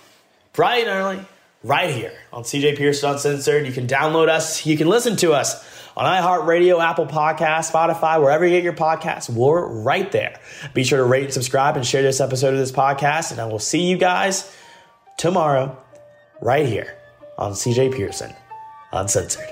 bright 0.53 0.87
and 0.87 0.89
early, 0.89 1.25
right 1.63 1.89
here 1.89 2.13
on 2.31 2.43
CJ 2.43 2.77
Pearson 2.77 3.11
Uncensored. 3.11 3.65
You 3.65 3.73
can 3.73 3.87
download 3.87 4.29
us, 4.29 4.65
you 4.65 4.77
can 4.77 4.87
listen 4.87 5.15
to 5.17 5.33
us 5.33 5.65
on 5.95 6.05
iHeartRadio, 6.05 6.83
Apple 6.83 7.07
Podcast, 7.07 7.71
Spotify, 7.71 8.21
wherever 8.21 8.45
you 8.45 8.51
get 8.51 8.63
your 8.63 8.73
podcasts. 8.73 9.29
We're 9.29 9.65
right 9.65 10.11
there. 10.11 10.39
Be 10.73 10.83
sure 10.83 10.99
to 10.99 11.05
rate 11.05 11.25
and 11.25 11.33
subscribe 11.33 11.75
and 11.75 11.85
share 11.85 12.03
this 12.03 12.21
episode 12.21 12.53
of 12.53 12.59
this 12.59 12.71
podcast. 12.71 13.31
And 13.31 13.39
I 13.41 13.45
will 13.45 13.59
see 13.59 13.81
you 13.81 13.97
guys 13.97 14.55
tomorrow, 15.17 15.75
right 16.41 16.67
here 16.67 16.95
on 17.37 17.53
CJ 17.53 17.95
Pearson 17.95 18.33
Uncensored. 18.91 19.49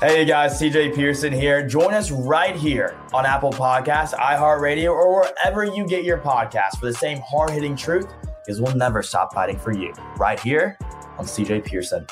Hey 0.00 0.24
guys, 0.26 0.60
CJ 0.60 0.94
Pearson 0.94 1.32
here. 1.32 1.66
Join 1.66 1.94
us 1.94 2.10
right 2.10 2.54
here 2.54 2.94
on 3.12 3.24
Apple 3.24 3.50
Podcasts, 3.50 4.12
iHeartRadio, 4.12 4.90
or 4.90 5.22
wherever 5.22 5.64
you 5.64 5.86
get 5.86 6.04
your 6.04 6.18
podcasts 6.18 6.78
for 6.78 6.86
the 6.86 6.92
same 6.92 7.20
hard 7.26 7.50
hitting 7.50 7.74
truth, 7.74 8.06
because 8.44 8.60
we'll 8.60 8.76
never 8.76 9.02
stop 9.02 9.32
fighting 9.32 9.58
for 9.58 9.72
you. 9.72 9.92
Right 10.16 10.38
here 10.40 10.78
on 11.18 11.24
CJ 11.24 11.64
Pearson 11.64 12.06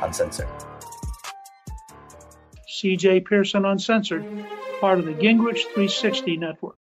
Uncensored. 0.00 0.48
CJ 2.68 3.24
Pearson 3.24 3.64
Uncensored, 3.64 4.24
part 4.80 4.98
of 4.98 5.06
the 5.06 5.12
Gingrich 5.12 5.62
360 5.74 6.36
Network. 6.36 6.76